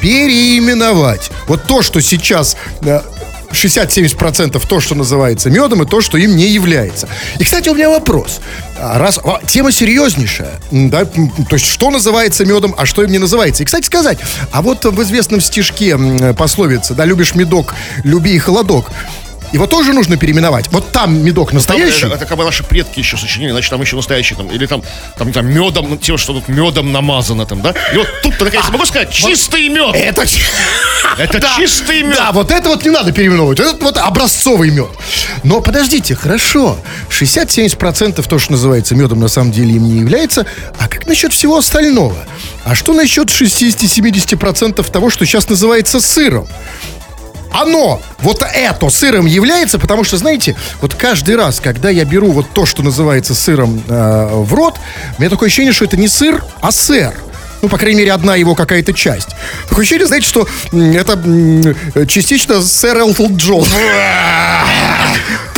переименовать. 0.00 1.30
Вот 1.46 1.64
то, 1.64 1.82
что 1.82 2.00
сейчас 2.00 2.56
э, 2.82 3.00
60-70% 3.50 4.62
то, 4.66 4.80
что 4.80 4.94
называется 4.94 5.50
медом, 5.50 5.82
и 5.82 5.86
то, 5.86 6.00
что 6.00 6.18
им 6.18 6.36
не 6.36 6.48
является. 6.48 7.08
И, 7.38 7.44
кстати, 7.44 7.68
у 7.68 7.74
меня 7.74 7.88
вопрос. 7.88 8.40
А 8.78 8.98
Раз 8.98 9.18
а, 9.24 9.40
тема 9.46 9.72
серьезнейшая, 9.72 10.60
да, 10.70 11.04
то 11.04 11.20
есть 11.52 11.66
что 11.66 11.90
называется 11.90 12.44
медом, 12.44 12.74
а 12.76 12.86
что 12.86 13.02
им 13.02 13.10
не 13.10 13.18
называется. 13.18 13.62
И, 13.62 13.66
кстати 13.66 13.86
сказать, 13.86 14.18
а 14.52 14.62
вот 14.62 14.84
в 14.84 15.02
известном 15.02 15.40
стишке 15.40 15.98
пословица, 16.36 16.94
да, 16.94 17.04
любишь 17.04 17.34
медок, 17.34 17.74
люби 18.04 18.34
и 18.34 18.38
холодок, 18.38 18.90
его 19.52 19.66
тоже 19.66 19.92
нужно 19.92 20.16
переименовать. 20.16 20.66
Вот 20.70 20.90
там 20.92 21.22
медок 21.24 21.48
Там, 21.48 21.56
настоящий. 21.56 22.06
это, 22.06 22.14
это 22.16 22.26
как 22.26 22.36
бы 22.38 22.44
наши 22.44 22.62
предки 22.64 22.98
еще 22.98 23.16
сочинили, 23.16 23.50
значит, 23.52 23.70
там 23.70 23.80
еще 23.80 23.96
настоящий 23.96 24.34
там, 24.34 24.50
или 24.50 24.66
там, 24.66 24.82
там, 25.16 25.32
там 25.32 25.46
медом, 25.46 25.98
тем, 25.98 26.18
что 26.18 26.32
тут 26.34 26.48
медом 26.48 26.92
намазано 26.92 27.46
там, 27.46 27.62
да? 27.62 27.74
И 27.92 27.96
вот 27.96 28.06
тут, 28.22 28.40
наконец, 28.40 28.68
могу 28.70 28.84
сказать, 28.86 29.10
чистый 29.12 29.68
мед. 29.68 29.94
Это, 29.94 30.24
Это 31.18 31.38
Да. 31.40 31.54
чистый 31.56 32.02
мед. 32.02 32.16
Да, 32.16 32.32
вот 32.32 32.50
это 32.50 32.68
вот 32.68 32.84
не 32.84 32.90
надо 32.90 33.12
переименовывать. 33.12 33.60
Это 33.60 33.76
вот 33.84 33.96
образцовый 33.98 34.70
мед. 34.70 34.88
Но 35.44 35.60
подождите, 35.60 36.14
хорошо. 36.14 36.76
60-70% 37.10 38.26
то, 38.28 38.38
что 38.38 38.52
называется 38.52 38.94
медом, 38.94 39.20
на 39.20 39.28
самом 39.28 39.52
деле 39.52 39.74
им 39.76 39.84
не 39.84 39.98
является. 40.00 40.46
А 40.78 40.88
как 40.88 41.06
насчет 41.06 41.32
всего 41.32 41.56
остального? 41.58 42.16
А 42.64 42.74
что 42.74 42.92
насчет 42.92 43.28
60-70% 43.28 44.90
того, 44.90 45.10
что 45.10 45.24
сейчас 45.26 45.48
называется 45.48 46.00
сыром? 46.00 46.46
Оно, 47.52 48.00
вот 48.20 48.42
это 48.42 48.90
сыром 48.90 49.26
является, 49.26 49.78
потому 49.78 50.04
что, 50.04 50.16
знаете, 50.16 50.56
вот 50.80 50.94
каждый 50.94 51.36
раз, 51.36 51.60
когда 51.60 51.90
я 51.90 52.04
беру 52.04 52.30
вот 52.32 52.46
то, 52.52 52.66
что 52.66 52.82
называется 52.82 53.34
сыром 53.34 53.82
э, 53.88 54.28
в 54.32 54.52
рот, 54.54 54.76
у 55.16 55.20
меня 55.20 55.30
такое 55.30 55.48
ощущение, 55.48 55.72
что 55.72 55.84
это 55.84 55.96
не 55.96 56.08
сыр, 56.08 56.44
а 56.60 56.70
сыр. 56.70 57.12
Ну, 57.60 57.68
по 57.68 57.76
крайней 57.76 57.98
мере, 58.00 58.12
одна 58.12 58.36
его 58.36 58.54
какая-то 58.54 58.92
часть. 58.92 59.28
Такое 59.68 59.82
ощущение, 59.82 60.06
знаете, 60.06 60.28
что 60.28 60.46
это 60.72 61.14
м, 61.14 61.74
частично 62.06 62.62
сэр 62.62 62.98
Элтон 62.98 63.36
Джон. 63.36 63.64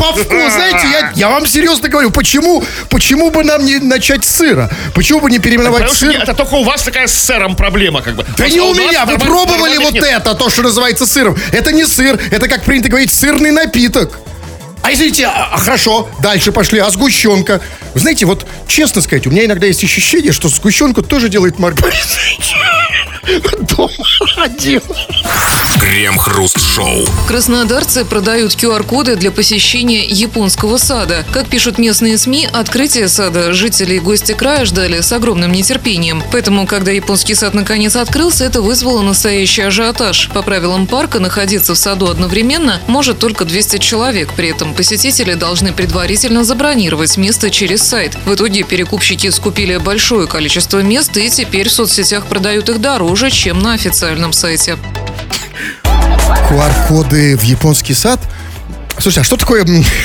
По 0.00 0.12
вкусу, 0.12 0.50
знаете, 0.50 0.86
я, 0.90 1.12
я 1.14 1.28
вам 1.28 1.46
серьезно 1.46 1.88
говорю, 1.88 2.10
почему, 2.10 2.64
почему 2.88 3.30
бы 3.30 3.44
нам 3.44 3.64
не 3.64 3.78
начать 3.78 4.24
с 4.24 4.36
сыра? 4.36 4.70
Почему 4.94 5.20
бы 5.20 5.30
не 5.30 5.38
переименовать 5.38 5.82
Потому 5.82 5.94
что 5.96 6.06
сыр? 6.06 6.14
не- 6.16 6.22
это 6.22 6.32
только 6.32 6.54
у 6.54 6.64
вас 6.64 6.82
такая 6.82 7.06
с 7.06 7.12
сыром 7.12 7.54
проблема, 7.54 8.00
как 8.00 8.14
бы. 8.16 8.24
Да 8.24 8.32
Просто 8.34 8.54
не 8.54 8.60
у 8.60 8.70
у 8.70 8.74
меня, 8.74 9.04
вы 9.04 9.18
пробовали 9.18 9.76
вот 9.76 9.92
нет. 9.92 10.04
это, 10.04 10.34
то, 10.34 10.48
что 10.48 10.62
называется 10.62 11.06
сыром. 11.06 11.36
Это 11.52 11.70
не 11.72 11.84
сыр, 11.84 12.18
это, 12.30 12.48
как 12.48 12.64
принято 12.64 12.88
говорить, 12.88 13.12
сырный 13.12 13.50
напиток. 13.50 14.18
А 14.82 14.90
извините, 14.94 15.26
а, 15.26 15.50
а, 15.52 15.58
хорошо, 15.58 16.08
дальше 16.22 16.52
пошли, 16.52 16.78
а 16.78 16.88
сгущенка? 16.90 17.60
Вы 17.92 18.00
знаете, 18.00 18.24
вот 18.24 18.46
честно 18.66 19.02
сказать, 19.02 19.26
у 19.26 19.30
меня 19.30 19.44
иногда 19.44 19.66
есть 19.66 19.84
ощущение, 19.84 20.32
что 20.32 20.48
сгущенку 20.48 21.02
тоже 21.02 21.28
делает 21.28 21.58
Марк 21.58 21.78
Борисович. 21.78 22.54
Дома 23.76 23.90
один. 24.36 24.82
Крем-хруст-шоу. 25.80 27.06
Краснодарцы 27.26 28.04
продают 28.04 28.52
QR-коды 28.52 29.16
для 29.16 29.30
посещения 29.30 30.04
японского 30.04 30.76
сада. 30.78 31.24
Как 31.32 31.48
пишут 31.48 31.78
местные 31.78 32.18
СМИ, 32.18 32.48
открытие 32.52 33.08
сада 33.08 33.52
жители 33.52 33.94
и 33.94 33.98
гости 33.98 34.32
края 34.32 34.64
ждали 34.64 35.00
с 35.00 35.12
огромным 35.12 35.52
нетерпением. 35.52 36.22
Поэтому, 36.32 36.66
когда 36.66 36.90
японский 36.90 37.34
сад 37.34 37.54
наконец 37.54 37.96
открылся, 37.96 38.44
это 38.44 38.62
вызвало 38.62 39.02
настоящий 39.02 39.62
ажиотаж. 39.62 40.30
По 40.34 40.42
правилам 40.42 40.86
парка 40.86 41.18
находиться 41.18 41.74
в 41.74 41.78
саду 41.78 42.08
одновременно 42.08 42.80
может 42.86 43.18
только 43.18 43.44
200 43.44 43.78
человек. 43.78 44.32
При 44.34 44.50
этом 44.50 44.74
посетители 44.74 45.34
должны 45.34 45.72
предварительно 45.72 46.44
забронировать 46.44 47.16
место 47.16 47.50
через 47.50 47.82
сайт. 47.82 48.16
В 48.26 48.34
итоге 48.34 48.64
перекупщики 48.64 49.30
скупили 49.30 49.76
большое 49.76 50.26
количество 50.26 50.82
мест 50.82 51.16
и 51.16 51.30
теперь 51.30 51.68
в 51.68 51.72
соцсетях 51.72 52.26
продают 52.26 52.68
их 52.68 52.80
дороже, 52.80 53.09
чем 53.34 53.58
на 53.58 53.72
официальном 53.72 54.32
сайте. 54.32 54.76
QR-коды 56.48 57.36
в 57.36 57.42
японский 57.42 57.94
сад? 57.94 58.20
Слушай, 58.98 59.20
а 59.20 59.24
что 59.24 59.36
такое, 59.36 59.64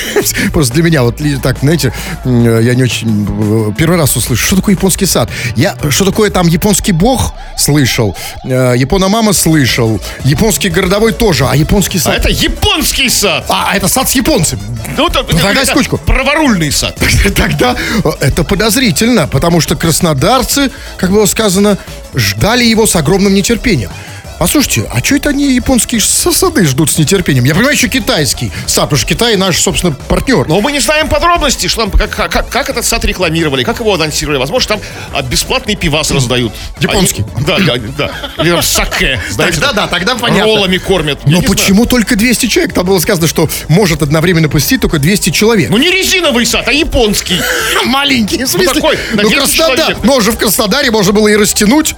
просто 0.53 0.73
для 0.73 0.83
меня, 0.83 1.03
вот 1.03 1.19
так, 1.43 1.59
знаете, 1.59 1.91
я 2.23 2.75
не 2.75 2.83
очень, 2.83 3.69
э, 3.69 3.71
первый 3.77 3.97
раз 3.97 4.15
услышу, 4.15 4.45
что 4.45 4.55
такое 4.57 4.75
японский 4.75 5.05
сад? 5.05 5.29
Я, 5.55 5.75
что 5.89 6.05
такое 6.05 6.29
там 6.29 6.47
японский 6.47 6.91
бог 6.93 7.33
слышал, 7.57 8.15
э, 8.45 8.73
япона-мама 8.77 9.33
слышал, 9.33 9.99
японский 10.23 10.69
городовой 10.69 11.11
тоже, 11.13 11.45
а 11.45 11.55
японский 11.55 11.97
А 11.97 12.01
сад... 12.01 12.17
это 12.19 12.29
японский 12.29 13.09
сад. 13.09 13.45
А, 13.49 13.71
а 13.71 13.75
это 13.75 13.87
сад 13.87 14.09
с 14.09 14.15
японцем. 14.15 14.59
Ну, 14.97 15.07
это, 15.07 15.23
тогда 15.23 15.51
это 15.51 15.65
скучку. 15.65 15.97
праворульный 15.97 16.71
сад. 16.71 16.97
Тогда 17.35 17.75
э, 18.03 18.09
это 18.21 18.43
подозрительно, 18.43 19.27
потому 19.27 19.61
что 19.61 19.75
краснодарцы, 19.75 20.71
как 20.97 21.11
было 21.11 21.25
сказано, 21.25 21.77
ждали 22.13 22.63
его 22.63 22.87
с 22.87 22.95
огромным 22.95 23.33
нетерпением. 23.33 23.91
Послушайте, 24.37 24.89
а 24.91 25.03
что 25.03 25.15
это 25.15 25.29
они 25.29 25.53
японские 25.53 26.01
сады 26.01 26.65
ждут 26.65 26.91
с 26.91 26.97
нетерпением? 26.97 27.45
Я 27.45 27.55
понимаю, 27.55 27.75
еще 27.75 27.87
китайский 27.87 28.51
сад, 28.67 28.85
потому 28.85 28.97
что 28.97 29.07
Китай 29.07 29.37
наш, 29.37 29.61
собственно, 29.61 29.93
партнер. 29.93 30.47
Но 30.47 30.59
мы 30.59 30.73
не 30.73 30.79
знаем 30.79 31.07
подробностей, 31.07 31.69
что 31.69 31.85
там, 31.87 31.91
как, 31.91 32.13
как, 32.13 32.49
как 32.49 32.69
этот 32.69 32.85
сад 32.85 33.05
рекламировали, 33.05 33.63
как 33.63 33.79
его 33.79 33.93
анонсировали. 33.93 34.37
Возможно, 34.37 34.75
там 34.75 34.81
а, 35.13 35.21
бесплатный 35.21 35.75
пивас 35.75 36.11
раздают. 36.11 36.53
Японский. 36.79 37.23
Они- 37.35 37.45
да, 37.45 37.57
да, 37.59 37.77
да. 37.97 38.43
Или 38.43 38.51
там 38.51 38.61
саке. 38.61 39.21
знаете, 39.29 39.59
Тогда 39.59 39.73
да, 39.73 39.87
тогда 39.87 40.15
понятно. 40.15 40.43
Роллами 40.43 40.77
кормят. 40.77 41.19
Я 41.25 41.31
Но 41.31 41.37
знаю. 41.37 41.51
почему 41.51 41.85
только 41.85 42.15
200 42.17 42.47
человек? 42.47 42.73
Там 42.73 42.85
было 42.85 42.99
сказано, 42.99 43.27
что 43.27 43.49
может 43.69 44.01
одновременно 44.01 44.49
посетить 44.49 44.81
только 44.81 44.99
200 44.99 45.29
человек. 45.29 45.69
Ну 45.69 45.77
не 45.77 45.89
резиновый 45.89 46.45
сад, 46.45 46.67
а 46.67 46.73
японский. 46.73 47.39
маленький, 47.85 48.43
в 48.43 48.47
смысле? 48.47 48.73
такой, 48.73 48.99
на 49.13 49.23
ну, 49.23 49.29
200 49.29 49.35
Краснодар, 49.57 49.97
но 50.03 50.15
уже 50.17 50.31
в 50.31 50.37
Краснодаре 50.37 50.91
можно 50.91 51.13
было 51.13 51.27
и 51.29 51.35
растянуть. 51.35 51.95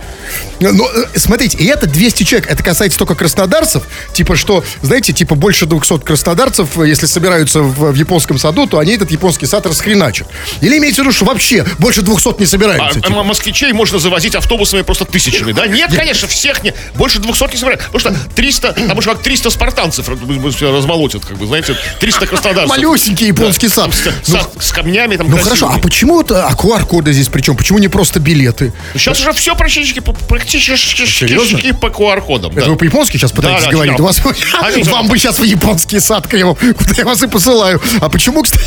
Но, 0.59 0.69
э, 0.89 1.05
смотрите, 1.15 1.57
и 1.57 1.65
это 1.65 1.87
200 1.87 2.23
человек. 2.23 2.49
Это 2.49 2.63
касается 2.63 2.97
только 2.97 3.15
краснодарцев. 3.15 3.83
Типа 4.13 4.35
что, 4.35 4.63
знаете, 4.81 5.13
типа 5.13 5.35
больше 5.35 5.65
200 5.65 5.99
краснодарцев, 5.99 6.77
э, 6.79 6.87
если 6.87 7.05
собираются 7.05 7.61
в, 7.61 7.91
в 7.91 7.95
японском 7.95 8.37
саду, 8.37 8.67
то 8.67 8.79
они 8.79 8.93
этот 8.93 9.11
японский 9.11 9.45
сад 9.45 9.65
расхреначат. 9.65 10.27
Или 10.61 10.77
имеете 10.77 10.97
в 11.01 11.05
виду, 11.05 11.11
что 11.11 11.25
вообще 11.25 11.65
больше 11.79 12.01
200 12.01 12.39
не 12.39 12.45
А, 12.45 12.47
собираются? 12.47 13.01
типа? 13.01 13.19
а 13.19 13.23
москвичей 13.23 13.71
можно 13.73 13.99
завозить 13.99 14.35
автобусами 14.35 14.81
просто 14.81 15.05
тысячами, 15.05 15.51
да? 15.51 15.67
Нет, 15.67 15.93
конечно, 15.93 16.27
всех 16.27 16.63
не. 16.63 16.73
Больше 16.95 17.19
200 17.19 17.51
не 17.51 17.57
собирают. 17.57 17.83
Потому 17.91 17.99
что 17.99 18.15
300, 18.35 18.73
там 18.73 18.97
уже 18.97 19.09
как 19.11 19.21
300 19.21 19.49
спартанцев 19.49 20.09
размолотят, 20.09 21.25
как 21.25 21.37
бы, 21.37 21.45
знаете, 21.45 21.75
300 21.99 22.27
краснодарцев. 22.27 22.69
Малюсенький 22.69 23.27
японский 23.27 23.69
сад. 23.69 23.85
Там 23.85 23.93
с, 23.93 24.27
Ну, 24.27 24.37
сад 24.37 24.51
с 24.59 24.71
камнями 24.71 25.17
там 25.17 25.29
ну 25.29 25.37
хорошо, 25.37 25.71
а 25.73 25.79
почему 25.79 26.19
а 26.19 26.53
QR-коды 26.53 27.13
здесь 27.13 27.27
причем? 27.29 27.55
Почему 27.55 27.79
не 27.79 27.87
просто 27.87 28.19
билеты? 28.19 28.73
Сейчас 28.93 29.19
уже 29.19 29.31
все 29.33 29.55
практически 29.55 29.99
Серьезно? 30.47 31.59
по 31.73 31.87
QR-кодам. 31.87 32.51
Это 32.51 32.61
да. 32.61 32.71
вы 32.71 32.77
по-японски 32.77 33.17
сейчас 33.17 33.31
пытаетесь 33.31 33.65
да, 33.65 33.71
говорить? 33.71 33.95
да. 33.97 34.03
У 34.03 34.05
вас- 34.05 34.21
А 34.61 34.71
вам 34.91 35.07
бы 35.07 35.17
сейчас 35.17 35.39
в 35.39 35.43
японский 35.43 35.99
сад, 35.99 36.27
Кремов, 36.27 36.59
куда 36.59 36.93
я 36.97 37.05
вас 37.05 37.21
и 37.23 37.27
посылаю. 37.27 37.81
А 37.99 38.09
почему, 38.09 38.43
кстати, 38.43 38.65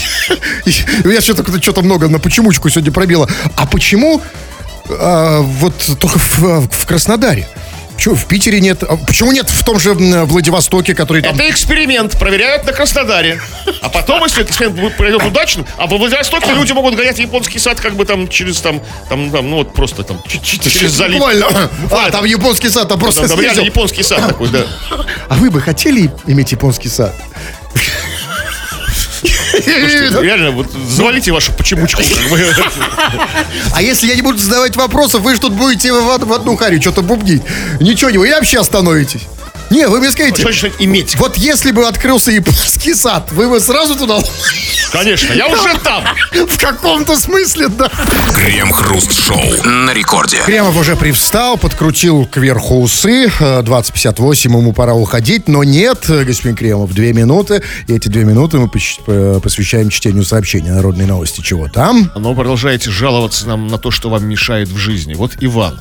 я 1.09 1.21
что-то 1.21 1.45
что-то 1.63 1.83
много 1.83 2.09
на 2.09 2.19
почемучку 2.19 2.69
сегодня 2.69 2.93
пробило. 2.93 3.29
А 3.57 3.67
почему 3.67 4.23
а, 4.89 5.41
вот 5.41 5.75
только 5.99 6.19
в, 6.19 6.69
в 6.69 6.87
Краснодаре? 6.87 7.49
Почему 8.01 8.15
в 8.15 8.25
Питере 8.25 8.63
нет? 8.63 8.83
А 8.83 8.97
Почему 8.97 9.31
нет 9.31 9.51
в 9.51 9.63
том 9.63 9.79
же 9.79 9.93
Владивостоке, 9.93 10.95
который 10.95 11.21
там... 11.21 11.35
Это 11.35 11.51
эксперимент, 11.51 12.19
проверяют 12.19 12.65
на 12.65 12.73
Краснодаре. 12.73 13.39
А 13.83 13.91
потом, 13.91 14.25
если 14.25 14.41
этот 14.41 14.53
эксперимент 14.53 14.97
пройдет 14.97 15.23
удачно, 15.23 15.67
а 15.77 15.87
во 15.87 15.99
Владивостоке 15.99 16.55
люди 16.55 16.73
могут 16.73 16.95
гонять 16.95 17.19
японский 17.19 17.59
сад 17.59 17.79
как 17.79 17.97
бы 17.97 18.07
там 18.07 18.27
через 18.29 18.59
там, 18.63 18.81
там, 19.11 19.31
там 19.31 19.51
ну 19.51 19.57
вот 19.57 19.75
просто 19.75 20.03
там 20.03 20.19
через 20.27 20.93
залив. 20.93 21.19
Буквально. 21.19 21.47
А, 21.91 22.11
там 22.11 22.25
японский 22.25 22.71
сад, 22.71 22.89
там 22.89 22.99
просто 22.99 23.21
Там, 23.21 23.33
там 23.33 23.41
реально 23.43 23.61
японский 23.61 24.03
сад 24.03 24.27
такой, 24.27 24.49
да. 24.49 24.65
А 25.29 25.35
вы 25.35 25.51
бы 25.51 25.61
хотели 25.61 26.11
иметь 26.27 26.53
японский 26.53 26.89
сад? 26.89 27.15
Реально, 30.23 30.51
вот 30.51 30.67
завалите 30.89 31.33
вашу 31.33 31.53
почемучку. 31.53 32.03
А 33.73 33.83
если 33.83 34.07
я 34.07 34.15
не 34.15 34.23
буду 34.23 34.39
задавать 34.39 34.77
вопросов, 34.77 35.23
вы 35.23 35.35
же 35.35 35.41
тут 35.41 35.53
будете 35.53 35.93
в 35.93 36.33
одну 36.33 36.57
харю 36.57 36.81
что-то 36.81 37.03
бубнить. 37.03 37.43
Ничего 37.81 38.11
не 38.11 38.19
вы, 38.19 38.29
и 38.29 38.33
вообще 38.33 38.61
остановитесь. 38.61 39.23
Не, 39.71 39.87
вы 39.87 40.01
мне 40.01 40.11
скажите, 40.11 40.43
Что 40.43 40.53
значит 40.53 40.75
иметь? 40.81 41.17
вот 41.17 41.37
если 41.37 41.71
бы 41.71 41.87
открылся 41.87 42.33
японский 42.33 42.93
сад, 42.95 43.31
вы 43.31 43.49
бы 43.49 43.61
сразу 43.61 43.95
туда... 43.95 44.19
Конечно, 44.91 45.33
я 45.33 45.47
уже 45.47 45.79
там. 45.79 46.05
В 46.33 46.59
каком-то 46.59 47.17
смысле, 47.17 47.69
да. 47.69 47.89
Крем-хруст-шоу 48.35 49.63
на 49.65 49.93
рекорде. 49.93 50.39
Кремов 50.45 50.77
уже 50.77 50.97
привстал, 50.97 51.57
подкрутил 51.57 52.27
кверху 52.27 52.81
усы. 52.81 53.27
Э, 53.39 53.61
20.58 53.63 54.45
ему 54.47 54.73
пора 54.73 54.95
уходить, 54.95 55.47
но 55.47 55.63
нет, 55.63 56.11
э, 56.11 56.25
господин 56.25 56.57
Кремов, 56.57 56.93
две 56.93 57.13
минуты. 57.13 57.63
И 57.87 57.95
эти 57.95 58.09
две 58.09 58.25
минуты 58.25 58.59
мы 58.59 58.69
э, 59.07 59.41
посвящаем 59.41 59.91
чтению 59.91 60.25
сообщений 60.25 60.71
народной 60.71 61.07
новости. 61.07 61.41
Чего 61.41 61.69
там? 61.69 62.11
Но 62.17 62.35
продолжаете 62.35 62.91
жаловаться 62.91 63.47
нам 63.47 63.69
на 63.69 63.79
то, 63.79 63.93
что 63.93 64.11
вам 64.11 64.27
мешает 64.27 64.69
в 64.69 64.77
жизни. 64.77 65.15
Вот 65.15 65.37
Иван. 65.41 65.79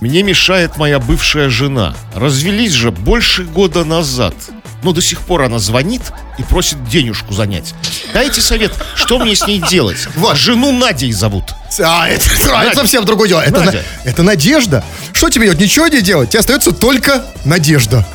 Мне 0.00 0.22
мешает 0.22 0.76
моя 0.78 0.98
бывшая 0.98 1.50
жена. 1.50 1.94
Развелись 2.14 2.72
же 2.72 2.90
больше 2.90 3.44
года 3.44 3.84
назад. 3.84 4.34
Но 4.82 4.92
до 4.92 5.02
сих 5.02 5.20
пор 5.20 5.42
она 5.42 5.58
звонит 5.58 6.00
и 6.38 6.42
просит 6.42 6.82
денежку 6.88 7.34
занять. 7.34 7.74
Дайте 8.14 8.40
совет, 8.40 8.72
что 8.94 9.18
мне 9.18 9.34
с 9.36 9.46
ней 9.46 9.60
делать? 9.68 10.08
Вот. 10.16 10.38
Жену 10.38 10.72
Надей 10.72 11.12
зовут. 11.12 11.44
А, 11.78 12.08
это, 12.08 12.24
а, 12.54 12.64
это 12.64 12.76
совсем 12.76 13.04
другое 13.04 13.28
дело. 13.28 13.40
Это, 13.42 13.60
Надя. 13.62 13.84
на- 14.04 14.08
это 14.10 14.22
надежда. 14.22 14.82
Что 15.12 15.28
тебе 15.28 15.44
делать? 15.44 15.60
Ничего 15.60 15.86
не 15.88 16.00
делать. 16.00 16.30
Тебе 16.30 16.40
остается 16.40 16.72
только 16.72 17.26
надежда. 17.44 18.06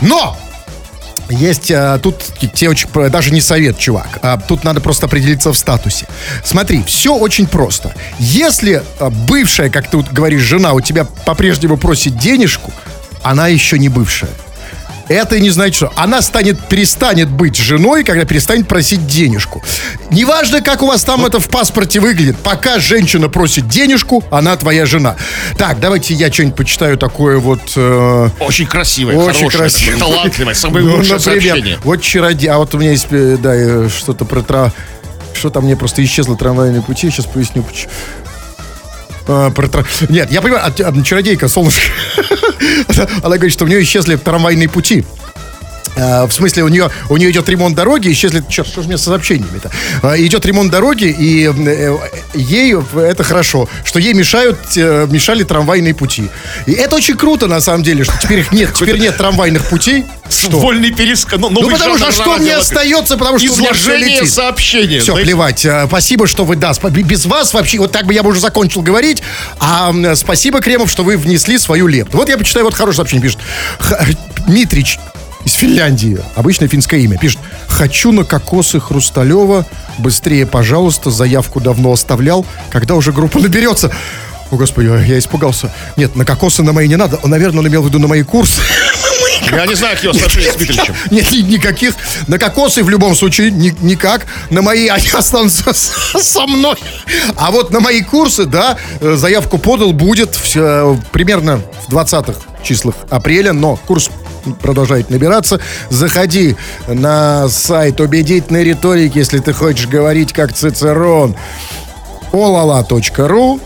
Но! 0.00 0.38
Есть 1.32 1.70
а, 1.70 1.98
тут 1.98 2.22
те 2.54 2.68
очень, 2.68 2.88
даже 3.10 3.32
не 3.32 3.40
совет, 3.40 3.78
чувак. 3.78 4.18
А, 4.22 4.38
тут 4.38 4.64
надо 4.64 4.80
просто 4.80 5.06
определиться 5.06 5.52
в 5.52 5.58
статусе. 5.58 6.06
Смотри, 6.44 6.82
все 6.84 7.14
очень 7.16 7.46
просто. 7.46 7.94
Если 8.18 8.82
а, 8.98 9.10
бывшая, 9.10 9.70
как 9.70 9.88
ты 9.88 9.96
вот 9.96 10.12
говоришь, 10.12 10.42
жена 10.42 10.74
у 10.74 10.80
тебя 10.80 11.04
по-прежнему 11.04 11.76
просит 11.76 12.18
денежку, 12.18 12.72
она 13.22 13.48
еще 13.48 13.78
не 13.78 13.88
бывшая. 13.88 14.30
Это 15.12 15.38
не 15.38 15.50
значит, 15.50 15.74
что 15.76 15.92
она 15.96 16.22
станет, 16.22 16.58
перестанет 16.68 17.28
быть 17.28 17.56
женой, 17.56 18.02
когда 18.04 18.24
перестанет 18.24 18.66
просить 18.66 19.06
денежку. 19.06 19.62
Неважно, 20.10 20.60
как 20.62 20.82
у 20.82 20.86
вас 20.86 21.04
там 21.04 21.26
это 21.26 21.38
в 21.38 21.48
паспорте 21.48 22.00
выглядит, 22.00 22.36
пока 22.38 22.78
женщина 22.78 23.28
просит 23.28 23.68
денежку, 23.68 24.24
она 24.30 24.56
твоя 24.56 24.86
жена. 24.86 25.16
Так, 25.58 25.80
давайте 25.80 26.14
я 26.14 26.32
что-нибудь 26.32 26.56
почитаю 26.56 26.96
такое 26.96 27.38
вот... 27.38 27.60
э, 27.76 28.28
Очень 28.40 28.66
красивая, 28.66 29.16
очень 29.16 29.38
хорошая, 29.40 29.58
красиво. 29.60 29.92
такая, 29.98 29.98
талантливая, 30.14 30.54
самое 30.54 30.84
Ну, 30.84 30.96
лучшее 30.96 31.14
например, 31.16 31.42
сообщение. 31.42 31.78
Вот 31.84 32.00
чародей. 32.02 32.48
А 32.50 32.58
вот 32.58 32.74
у 32.74 32.78
меня 32.78 32.92
есть, 32.92 33.06
э, 33.10 33.36
да, 33.40 33.54
э, 33.54 33.88
что-то 33.94 34.24
про 34.24 34.42
тра... 34.42 34.72
Что-то 35.34 35.60
мне 35.60 35.76
просто 35.76 36.04
исчезло 36.04 36.36
трамвайные 36.36 36.82
пути, 36.82 37.10
сейчас 37.10 37.26
поясню 37.26 37.62
почему. 37.62 37.90
А, 39.28 39.50
про 39.50 39.68
тра- 39.68 39.84
Нет, 40.08 40.30
я 40.32 40.40
понимаю, 40.42 40.64
а, 40.66 40.72
а, 40.88 41.02
чародейка, 41.02 41.48
солнышко. 41.48 41.80
Она 43.22 43.36
говорит, 43.36 43.52
что 43.52 43.64
у 43.64 43.68
нее 43.68 43.82
исчезли 43.82 44.16
трамвайные 44.16 44.68
пути. 44.68 45.04
А, 45.96 46.26
в 46.26 46.32
смысле, 46.32 46.64
у 46.64 46.68
нее, 46.68 46.90
у 47.08 47.16
нее 47.16 47.30
идет 47.30 47.48
ремонт 47.48 47.76
дороги, 47.76 48.10
исчезли... 48.12 48.42
Черт, 48.48 48.68
что 48.68 48.82
же 48.82 48.88
мне 48.88 48.98
с 48.98 49.02
сообщениями-то? 49.02 49.70
А, 50.02 50.16
идет 50.16 50.44
ремонт 50.46 50.70
дороги, 50.70 51.04
и 51.04 51.48
э, 51.48 51.96
ей 52.34 52.74
это 52.94 53.22
хорошо, 53.24 53.68
что 53.84 53.98
ей 53.98 54.14
мешают, 54.14 54.58
э, 54.76 55.06
мешали 55.10 55.42
трамвайные 55.42 55.94
пути. 55.94 56.30
И 56.66 56.72
это 56.72 56.96
очень 56.96 57.16
круто, 57.16 57.46
на 57.46 57.60
самом 57.60 57.82
деле, 57.82 58.04
что 58.04 58.14
теперь 58.20 58.40
их 58.40 58.52
нет, 58.52 58.72
теперь 58.74 58.98
нет 58.98 59.16
трамвайных 59.16 59.66
путей. 59.66 60.04
Что? 60.30 60.58
Вольный 60.58 60.92
пересказ. 60.92 61.38
Ну, 61.38 61.50
Ну, 61.50 61.68
потому 61.68 61.98
что 61.98 62.10
что 62.10 62.38
мне 62.38 62.56
остается, 62.56 63.16
потому 63.16 63.38
что 63.38 63.52
у 63.52 63.56
меня 63.56 63.72
Изложение 63.72 64.26
сообщения. 64.26 65.00
Все, 65.00 65.14
плевать. 65.14 65.66
А, 65.66 65.86
Спасибо, 65.86 66.26
что 66.26 66.44
вы, 66.44 66.56
да, 66.56 66.72
без 66.90 67.26
вас 67.26 67.52
вообще, 67.52 67.78
вот 67.78 67.92
так 67.92 68.06
бы 68.06 68.14
я 68.14 68.22
бы 68.22 68.30
уже 68.30 68.40
закончил 68.40 68.80
говорить. 68.80 69.22
А 69.58 69.92
спасибо, 70.14 70.60
Кремов, 70.60 70.90
что 70.90 71.04
вы 71.04 71.16
внесли 71.16 71.58
свою 71.58 71.86
лепту. 71.86 72.16
Вот 72.16 72.28
я 72.28 72.38
почитаю, 72.38 72.64
вот 72.64 72.74
хорошее 72.74 72.96
сообщение 72.96 73.22
пишет. 73.22 73.40
Дмитрич 74.46 74.98
из 75.44 75.54
Финляндии, 75.54 76.18
обычное 76.36 76.68
финское 76.68 77.00
имя, 77.00 77.18
пишет. 77.18 77.38
Хочу 77.68 78.12
на 78.12 78.24
кокосы 78.24 78.78
Хрусталева. 78.80 79.66
Быстрее, 79.98 80.46
пожалуйста, 80.46 81.10
заявку 81.10 81.60
давно 81.60 81.92
оставлял. 81.92 82.46
Когда 82.70 82.94
уже 82.94 83.12
группа 83.12 83.38
наберется? 83.40 83.90
О, 84.50 84.56
господи, 84.56 84.86
я 85.08 85.18
испугался. 85.18 85.72
Нет, 85.96 86.14
на 86.14 86.24
кокосы 86.24 86.62
на 86.62 86.72
мои 86.72 86.86
не 86.88 86.96
надо. 86.96 87.18
Он, 87.22 87.30
наверное, 87.30 87.60
он 87.60 87.68
имел 87.68 87.82
в 87.82 87.86
виду 87.86 87.98
на 87.98 88.06
мои 88.06 88.22
курсы. 88.22 88.60
Я 89.50 89.66
не 89.66 89.74
знаю, 89.74 89.96
какие 89.96 90.10
отношения 90.12 90.52
с 90.52 90.56
Дмитриевичем. 90.56 90.94
Нет, 91.10 91.32
ни- 91.32 91.36
никаких. 91.54 91.94
На 92.28 92.38
кокосы 92.38 92.82
в 92.84 92.88
любом 92.88 93.14
случае 93.16 93.50
ни- 93.50 93.74
никак. 93.80 94.26
На 94.50 94.62
мои 94.62 94.86
они 94.88 95.08
останутся 95.12 95.72
со 95.74 96.46
мной. 96.46 96.76
А 97.36 97.50
вот 97.50 97.70
на 97.70 97.80
мои 97.80 98.02
курсы, 98.02 98.44
да, 98.44 98.76
э, 99.00 99.16
заявку 99.16 99.58
подал, 99.58 99.92
будет 99.92 100.36
всё, 100.36 100.98
примерно 101.12 101.60
в 101.88 101.92
20-х 101.94 102.34
числах 102.62 102.94
апреля, 103.10 103.52
но 103.52 103.76
курс 103.76 104.10
продолжает 104.60 105.10
набираться. 105.10 105.60
Заходи 105.90 106.56
на 106.88 107.48
сайт 107.48 108.00
убедительной 108.00 108.64
риторики, 108.64 109.18
если 109.18 109.38
ты 109.38 109.52
хочешь 109.52 109.86
говорить 109.86 110.32
как 110.32 110.52
Цицерон. 110.52 111.36
olala.ru 112.32 113.60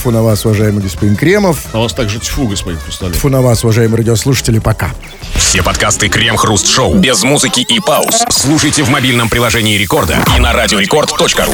Тьфу 0.00 0.10
на 0.12 0.22
вас, 0.22 0.46
уважаемый 0.46 0.82
господин 0.82 1.14
Кремов. 1.14 1.66
А 1.72 1.78
у 1.78 1.82
вас 1.82 1.92
также 1.92 2.20
тьфу, 2.20 2.46
господин 2.46 2.80
Хрусталев. 2.80 3.14
Тьфу 3.16 3.28
на 3.28 3.42
вас, 3.42 3.64
уважаемые 3.64 3.98
радиослушатели. 3.98 4.58
Пока. 4.58 4.92
Все 5.36 5.62
подкасты 5.62 6.08
Крем-Хруст-Шоу 6.08 6.94
без 6.94 7.22
музыки 7.22 7.60
и 7.60 7.80
пауз 7.80 8.24
слушайте 8.30 8.82
в 8.82 8.88
мобильном 8.88 9.28
приложении 9.28 9.76
Рекорда 9.76 10.16
и 10.34 10.40
на 10.40 10.54
радиорекорд.ру. 10.54 11.52